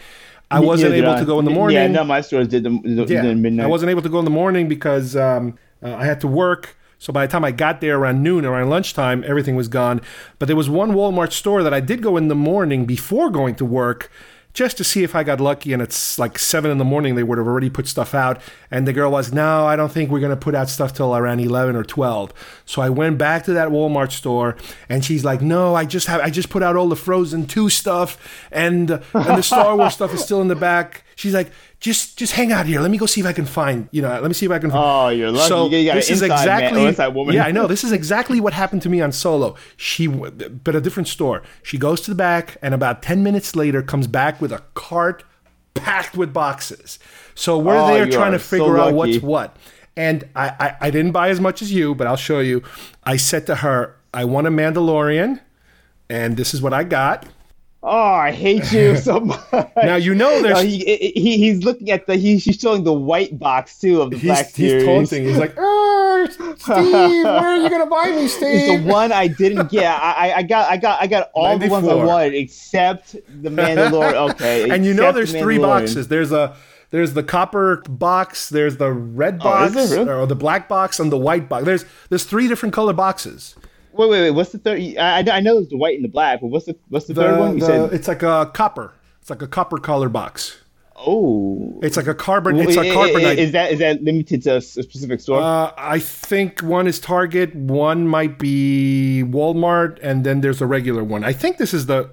[0.52, 1.20] I wasn't did able I.
[1.20, 1.78] to go in the morning.
[1.78, 3.66] Yeah, no, my stores did the, the, Yeah, the midnight.
[3.66, 6.76] I wasn't able to go in the morning because um, uh, I had to work.
[7.04, 10.00] So by the time I got there around noon, around lunchtime, everything was gone.
[10.40, 13.56] But there was one Walmart store that I did go in the morning before going
[13.56, 14.10] to work
[14.54, 15.74] just to see if I got lucky.
[15.74, 18.40] And it's like seven in the morning, they would have already put stuff out.
[18.72, 21.14] And the girl was, No, I don't think we're going to put out stuff till
[21.14, 22.32] around 11 or 12.
[22.66, 24.56] So I went back to that Walmart store
[24.88, 27.70] and she's like, No, I just have, I just put out all the Frozen 2
[27.70, 31.04] stuff and, and the Star Wars stuff is still in the back.
[31.16, 31.52] She's like,
[31.84, 32.80] just just hang out here.
[32.80, 34.58] Let me go see if I can find, you know, let me see if I
[34.58, 35.50] can Oh, you're lucky.
[35.50, 37.36] So You got this is inside man- exactly oh, inside woman.
[37.36, 37.68] Yeah, I know.
[37.74, 39.56] This is exactly what happened to me on Solo.
[39.76, 41.44] She but a different store.
[41.62, 45.26] She goes to the back and about 10 minutes later comes back with a cart
[45.74, 47.00] packed with boxes.
[47.36, 49.58] So we're Oh, there trying to figure so out what's what.
[49.98, 52.64] And I, I I didn't buy as much as you, but I'll show you.
[53.04, 55.40] I said to her, I want a Mandalorian,
[56.10, 57.26] and this is what I got.
[57.86, 59.42] Oh, I hate you so much.
[59.76, 62.94] Now you know there's No, he, he he's looking at the he, he's showing the
[62.94, 65.26] white box too of the Black he's, he's taunting.
[65.26, 68.84] He's like, oh, Steve, where are you gonna buy me, It's Steve?
[68.86, 69.86] the one I didn't get.
[70.00, 74.14] I, I- got I got I got all the ones I wanted except the Mandalorian.
[74.34, 76.08] Okay, and you know there's the three boxes.
[76.08, 76.56] There's a
[76.92, 80.10] there's the copper box, there's the red Oh, box, really?
[80.10, 81.66] or the black box, and the white box.
[81.66, 83.56] There's there's three different color boxes.
[83.94, 84.32] Wait, wait, wait.
[84.32, 84.80] What's the third?
[84.98, 87.22] I, I know it's the white and the black, but what's the what's the, The,
[87.22, 87.54] third one?
[87.56, 88.94] You the- said it's like a copper.
[89.22, 90.58] It's like a copper color box.
[90.96, 91.80] oh.
[91.82, 92.58] It's like a carbon.
[92.60, 93.38] It's a carbonite.
[93.38, 95.42] Is that is that limited to a specific store?
[95.42, 101.04] Uh, I think one is Target, one might be Walmart, and then there's a regular
[101.04, 101.24] one.
[101.24, 102.10] I think this is the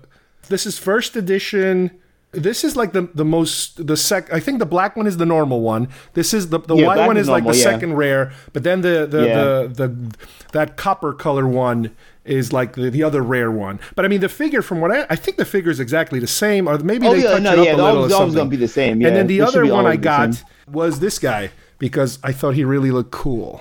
[0.49, 1.91] this is first edition.
[2.33, 4.33] This is like the the most the sec.
[4.33, 5.89] I think the black one is the normal one.
[6.14, 7.62] This is the the Yeah, white one is is like the yeah.
[7.64, 9.35] second rare, but then the the, Yeah.
[9.35, 10.16] the the
[10.53, 11.91] that copper color one
[12.24, 13.81] is like the, the other rare one.
[13.97, 16.28] But I mean, the figure from what I I think the figure is exactly the
[16.28, 17.87] same, or maybe Oh, they yeah, touch no, it up yeah, a little.
[17.87, 18.37] always- or always something.
[18.37, 19.09] gonna be the same, yeah.
[19.09, 20.45] And then the They other one I the got same.
[20.70, 21.51] was this guy
[21.81, 23.61] because I thought he really looked cool.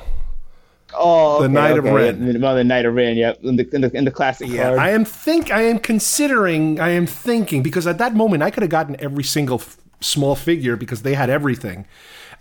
[0.93, 2.25] Oh, The okay, Knight of okay, Ren.
[2.25, 3.15] yeah, The, the Knight of Ren.
[3.17, 4.79] Yep, in the in the, in the classic Yeah, card.
[4.79, 8.63] I am think I am considering I am thinking because at that moment I could
[8.63, 11.85] have gotten every single f- small figure because they had everything.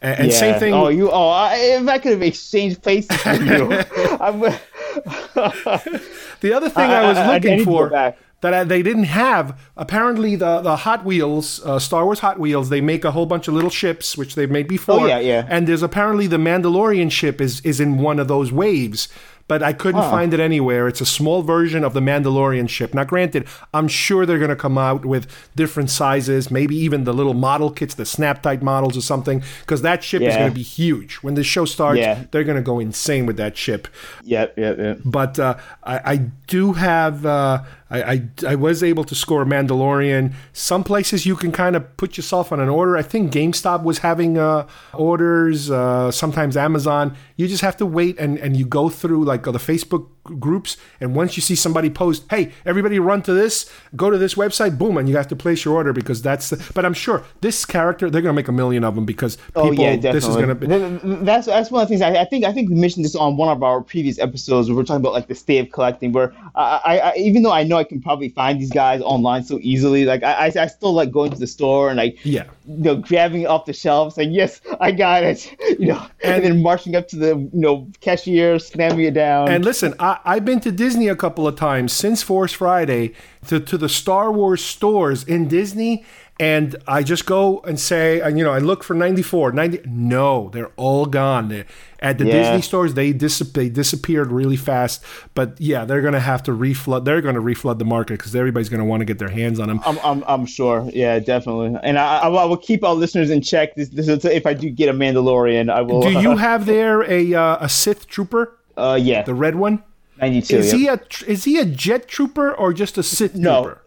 [0.01, 0.73] And, and same thing.
[0.75, 1.11] Oh, you.
[1.11, 3.69] Oh, I, if I could have exchanged places with you,
[6.41, 8.15] The other thing I, I- was I- I looking go for.
[8.41, 12.80] That they didn't have apparently the the Hot Wheels uh, Star Wars Hot Wheels they
[12.80, 15.01] make a whole bunch of little ships which they've made before.
[15.01, 15.47] Oh, yeah, yeah.
[15.49, 19.09] And there's apparently the Mandalorian ship is is in one of those waves.
[19.49, 20.11] But I couldn't Huh.
[20.11, 20.89] find it anywhere.
[20.89, 22.93] It's a small version of the Mandalorian ship.
[22.93, 25.26] Now, granted, I'm sure they're going to come out with
[25.57, 29.80] different sizes, maybe even the little model kits, the snap tight models or something, because
[29.80, 31.14] that ship is going to be huge.
[31.22, 32.24] When the show starts, Yeah.
[32.30, 33.89] they're going to go insane with that ship
[34.22, 34.99] yep, yep, yep.
[35.07, 36.16] but uh, I, I
[36.47, 40.34] do have uh, I, I I was able to score Mandalorian.
[40.53, 42.97] Some places you can kind of put yourself on an order.
[42.97, 45.70] I think GameStop was having uh, orders.
[45.70, 47.16] Uh, sometimes Amazon.
[47.36, 50.09] You just have to wait and and you go through like uh, the Facebook
[50.39, 54.35] groups and once you see somebody post hey everybody run to this go to this
[54.35, 57.24] website boom and you have to place your order because that's the, but i'm sure
[57.41, 60.37] this character they're gonna make a million of them because people Oh yeah, this is
[60.37, 62.68] gonna be Th- th- That's that's one of the things I, I think I think
[62.68, 65.35] we mentioned this on one of our previous episodes where we're talking about like the
[65.35, 66.12] state of collecting.
[66.12, 69.45] Where I, I, I even though I know I can probably find these guys online
[69.45, 72.83] so easily, like I, I, still like going to the store and like yeah you
[72.85, 76.45] know grabbing it off the shelf, saying yes, I got it, you know, and, And-
[76.45, 79.49] then marching up to the you know cashier, slamming it down.
[79.49, 83.12] And listen, I, I've been to Disney a couple of times since Force Friday
[83.49, 86.05] to, to the Star Wars stores in Disney.
[86.41, 89.81] And I just go and say, and you know, I look for 94, 90.
[89.87, 91.49] No, they're all gone.
[91.49, 91.66] They're,
[91.99, 92.35] at the Yeah.
[92.45, 95.03] Disney stores, they, dis- they disappeared really fast.
[95.35, 97.05] But yeah, they're going to have to reflood.
[97.05, 99.59] They're going to reflood the market because everybody's going to want to get their hands
[99.59, 99.81] on them.
[99.85, 100.89] I'm, I'm, I'm sure.
[100.95, 101.77] Yeah, definitely.
[101.83, 103.75] And I, I, will- I will keep our listeners in check.
[103.75, 106.03] This, this is, if I do get a Mandalorian, I will.
[106.03, 109.83] Do you have there a, uh, a Sith trooper, Uh, yeah, the red one?
[110.21, 110.57] 92.
[110.57, 113.62] Is he a is he a jet trooper or just a Sith No.
[113.64, 113.83] trooper?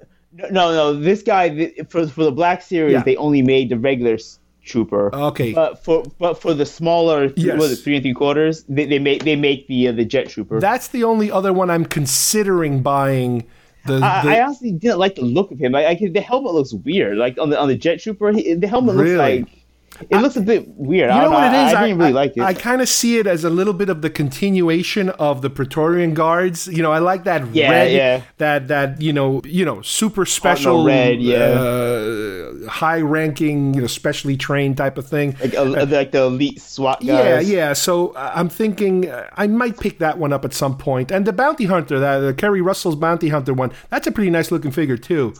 [0.51, 0.93] No, no.
[0.93, 3.03] This guy for for the Black Series, Yeah.
[3.03, 4.17] they only made the regular
[4.63, 5.13] trooper.
[5.13, 5.53] Okay.
[5.53, 7.57] But for but for the smaller, Yes.
[7.59, 10.05] what is it, three and three quarters, they, they make they make the uh, the
[10.05, 10.59] jet trooper.
[10.59, 13.45] That's the only other one I'm considering buying.
[13.87, 15.73] The, I, the I honestly didn't like the look of him.
[15.73, 17.17] I, I the helmet looks weird.
[17.17, 19.39] Like on the on the jet trooper, he, the helmet Really?
[19.39, 19.60] looks like
[20.09, 21.09] it looks a bit weird.
[21.09, 21.73] you I know don't what it is?
[21.73, 21.79] I?
[21.79, 22.41] I, didn't really like it.
[22.41, 26.13] I kind of see it as a little bit of the continuation of the Praetorian
[26.13, 26.67] Guards.
[26.67, 28.21] You know, I like that Yeah, red, yeah.
[28.37, 31.37] that that you know, you know, super special, red, yeah.
[31.37, 35.35] uh, high-ranking, you know, specially trained type of thing.
[35.41, 37.49] like a, like the elite SWAT guys.
[37.49, 37.73] Yeah, yeah.
[37.73, 41.11] So uh, I'm thinking uh, I might pick that one up at some point.
[41.11, 44.51] And the Bounty Hunter, that uh, Keri Russell's Bounty Hunter one, that's a pretty nice
[44.51, 45.33] looking figure too.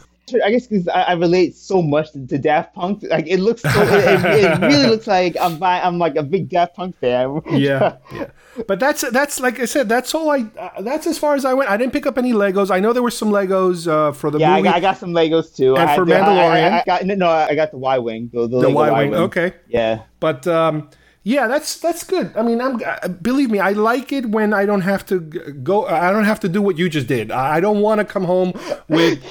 [0.44, 3.02] I guess because I, I relate so much to, to Daft Punk.
[3.02, 6.48] Like it looks, so, it, it, it really looks like I'm I'm like a big
[6.48, 7.42] Daft Punk fan.
[7.50, 8.26] yeah, yeah.
[8.68, 9.88] But that's that's like I said.
[9.88, 10.44] That's all I.
[10.58, 11.70] Uh, that's as far as I went.
[11.70, 12.70] I didn't pick up any Legos.
[12.70, 14.64] I know there were some Legos uh, for the Yeah, I movie.
[14.68, 15.74] got, I got some Legos too.
[15.76, 16.72] And I for I- I- Mandalorian?
[16.72, 18.30] I, got no, I got the Y wing.
[18.32, 19.14] The, the, the Lego Y-wing.
[19.14, 20.02] Okay, Yeah.
[20.20, 20.88] but um,
[21.24, 22.36] yeah, that's that's good.
[22.36, 25.86] I mean, I'm uh, believe me, I like it when I don't have to go.
[25.86, 27.30] I don't have to do what you just did.
[27.30, 28.52] I don't want to come home
[28.88, 29.22] with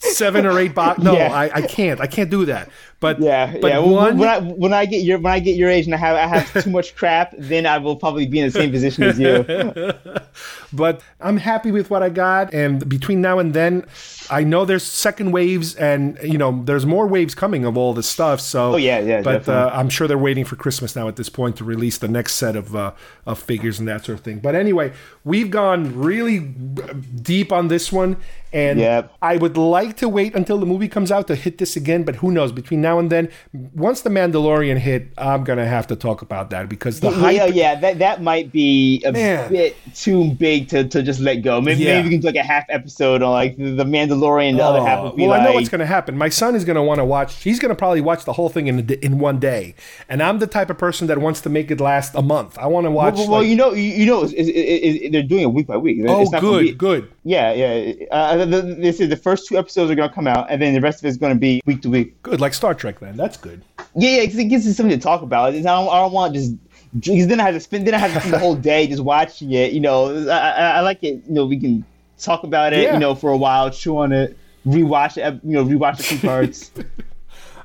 [0.00, 1.04] seven or eight boxes.
[1.04, 1.32] No, Yeah.
[1.32, 2.00] I, I can't.
[2.00, 2.70] I can't do that.
[3.04, 3.78] But Yeah, but yeah.
[3.80, 4.18] When- one.
[4.18, 6.26] When I when I get your when I get your age and I have I
[6.26, 9.44] have too much crap, then I will probably be in the same position as you.
[10.72, 12.54] but I'm happy with what I got.
[12.54, 13.84] And between now and then,
[14.30, 18.08] I know there's second waves, and you know there's more waves coming of all this
[18.08, 18.40] stuff.
[18.40, 19.70] So, Oh, yeah, yeah, But uh.
[19.72, 22.56] I'm sure they're waiting for Christmas now at this point to release the next set
[22.56, 22.92] of uh,
[23.26, 24.38] of figures and that sort of thing.
[24.38, 24.92] But anyway,
[25.24, 28.16] we've gone really deep on this one,
[28.54, 29.12] and Yep.
[29.20, 32.04] I would like to wait until the movie comes out to hit this again.
[32.04, 32.52] But who knows?
[32.52, 33.28] Between now and then,
[33.74, 37.36] once the Mandalorian hit, I'm gonna have to talk about that because the hype.
[37.36, 39.50] yeah, yeah, that that might be a Man.
[39.50, 41.60] bit too big to, to just let go.
[41.60, 41.94] Maybe Yeah.
[41.96, 44.56] maybe we can do like a half episode on like the, Mandalorian.
[44.56, 46.16] The other half would be Oh, well, like I know what's going to happen.
[46.16, 47.42] My son is going to want to watch.
[47.42, 49.74] He's going to probably watch the whole thing in in one day,
[50.08, 52.56] and I'm the type of person that wants to make it last a month.
[52.58, 53.14] I want to watch.
[53.16, 55.66] Well, well, like- you know, you, you know, it's, it's, it's, they're doing it week
[55.66, 55.98] by week.
[56.06, 57.08] oh, It's not good, be- good.
[57.24, 57.92] Yeah, yeah.
[58.10, 60.74] Uh, the, the, this is the first two episodes are gonna come out, and then
[60.74, 62.20] the rest of it's gonna be week to week.
[62.22, 63.00] Good, like Star Trek.
[63.00, 63.62] Then that's good.
[63.96, 65.54] Yeah, yeah, because it gives us something to talk about.
[65.54, 66.54] I don't, I don't want to just
[66.94, 69.02] because then I have to spend then I have to spend the whole day just
[69.02, 69.72] watching it.
[69.72, 71.22] You know, I, I, I like it.
[71.26, 71.84] You know, we can
[72.18, 72.82] talk about it.
[72.82, 72.94] Yeah.
[72.94, 74.36] You know, for a while, chew on it,
[74.66, 75.40] rewatch it.
[75.44, 76.70] You know, rewatch the two parts.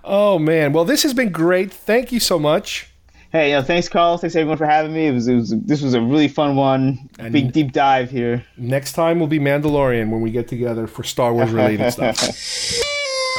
[0.02, 1.72] Oh man, well this has been great.
[1.72, 2.89] Thank you so much.
[3.32, 4.18] Hey, you know, thanks, Carl.
[4.18, 5.08] Thanks everyone for having me.
[5.08, 7.10] It was, it was this was a really fun one.
[7.20, 8.44] And- Big deep dive here.
[8.58, 12.24] Next time will be Mandalorian when we get together for Star Wars related stuff.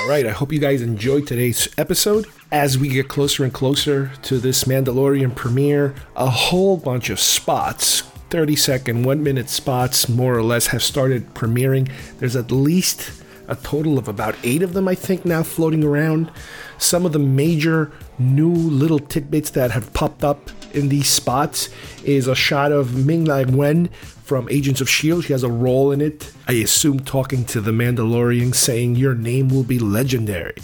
[0.00, 2.26] All right, I hope you guys enjoyed today's episode.
[2.52, 8.02] As we get closer and closer to this Mandalorian premiere, a whole bunch of spots
[8.30, 11.90] 30 second, one minute spots, more or less, have started premiering.
[12.18, 13.10] There's at least
[13.50, 16.30] a total of about eight of them, I think, now floating around.
[16.78, 21.68] Some of the major new little tidbits that have popped up in these spots
[22.04, 23.88] is a shot of Ming Na Wen
[24.22, 25.26] from Agents of S.H.I.E.L.D.
[25.26, 26.32] She has a role in it.
[26.46, 30.54] I assume talking to the Mandalorian, saying, Your name will be legendary.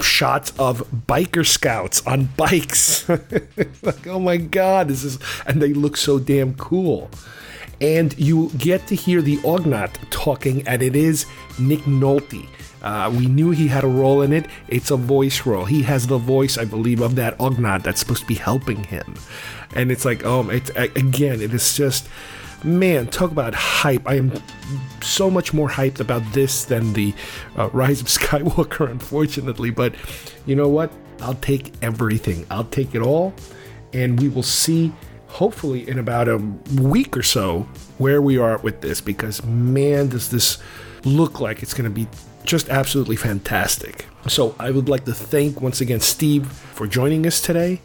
[0.00, 3.08] Shots of biker scouts on bikes.
[3.82, 5.18] like, oh my god, this is.
[5.44, 7.10] And they look so damn cool
[7.80, 11.26] and you get to hear the Ugnaught talking, and it is
[11.58, 12.48] Nick Nolte.
[12.82, 14.46] Uh, we knew he had a role in it.
[14.68, 15.64] It's a voice role.
[15.64, 19.14] He has the voice, I believe, of that Ugnaught that's supposed to be helping him.
[19.74, 22.08] And it's like, oh, it's again, it is just,
[22.62, 24.06] man, talk about hype.
[24.06, 24.32] I am
[25.02, 27.14] so much more hyped about this than the
[27.56, 29.70] uh, Rise of Skywalker, unfortunately.
[29.70, 29.94] But
[30.46, 30.92] you know what?
[31.20, 32.46] I'll take everything.
[32.48, 33.34] I'll take it all,
[33.92, 34.92] and we will see
[35.28, 36.38] hopefully in about a
[36.80, 37.68] week or so
[37.98, 40.58] where we are with this because man does this
[41.04, 42.08] look like it's going to be
[42.44, 44.06] just absolutely fantastic.
[44.26, 47.80] So I would like to thank once again Steve for joining us today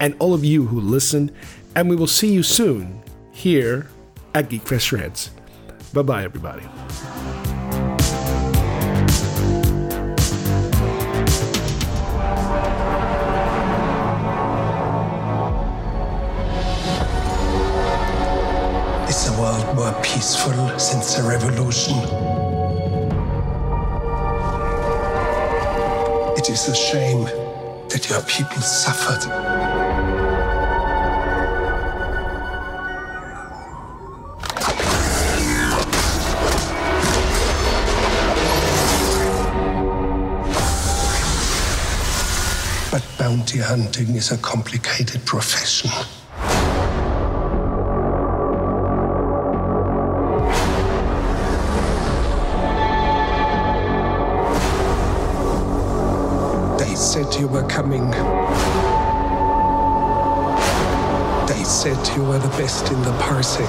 [0.00, 1.32] and all of you who listened
[1.74, 3.88] and we will see you soon here
[4.34, 5.30] at Geekfest Rants.
[5.92, 6.62] Bye bye everybody.
[20.02, 21.96] Peaceful since the revolution?
[26.36, 27.24] It is a shame
[27.88, 29.28] that your people suffered.
[42.90, 45.90] But bounty hunting is a complicated profession.
[57.12, 58.10] Said you were coming.
[61.46, 63.68] They said you were the best in the parsec.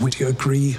[0.00, 0.78] Would you agree?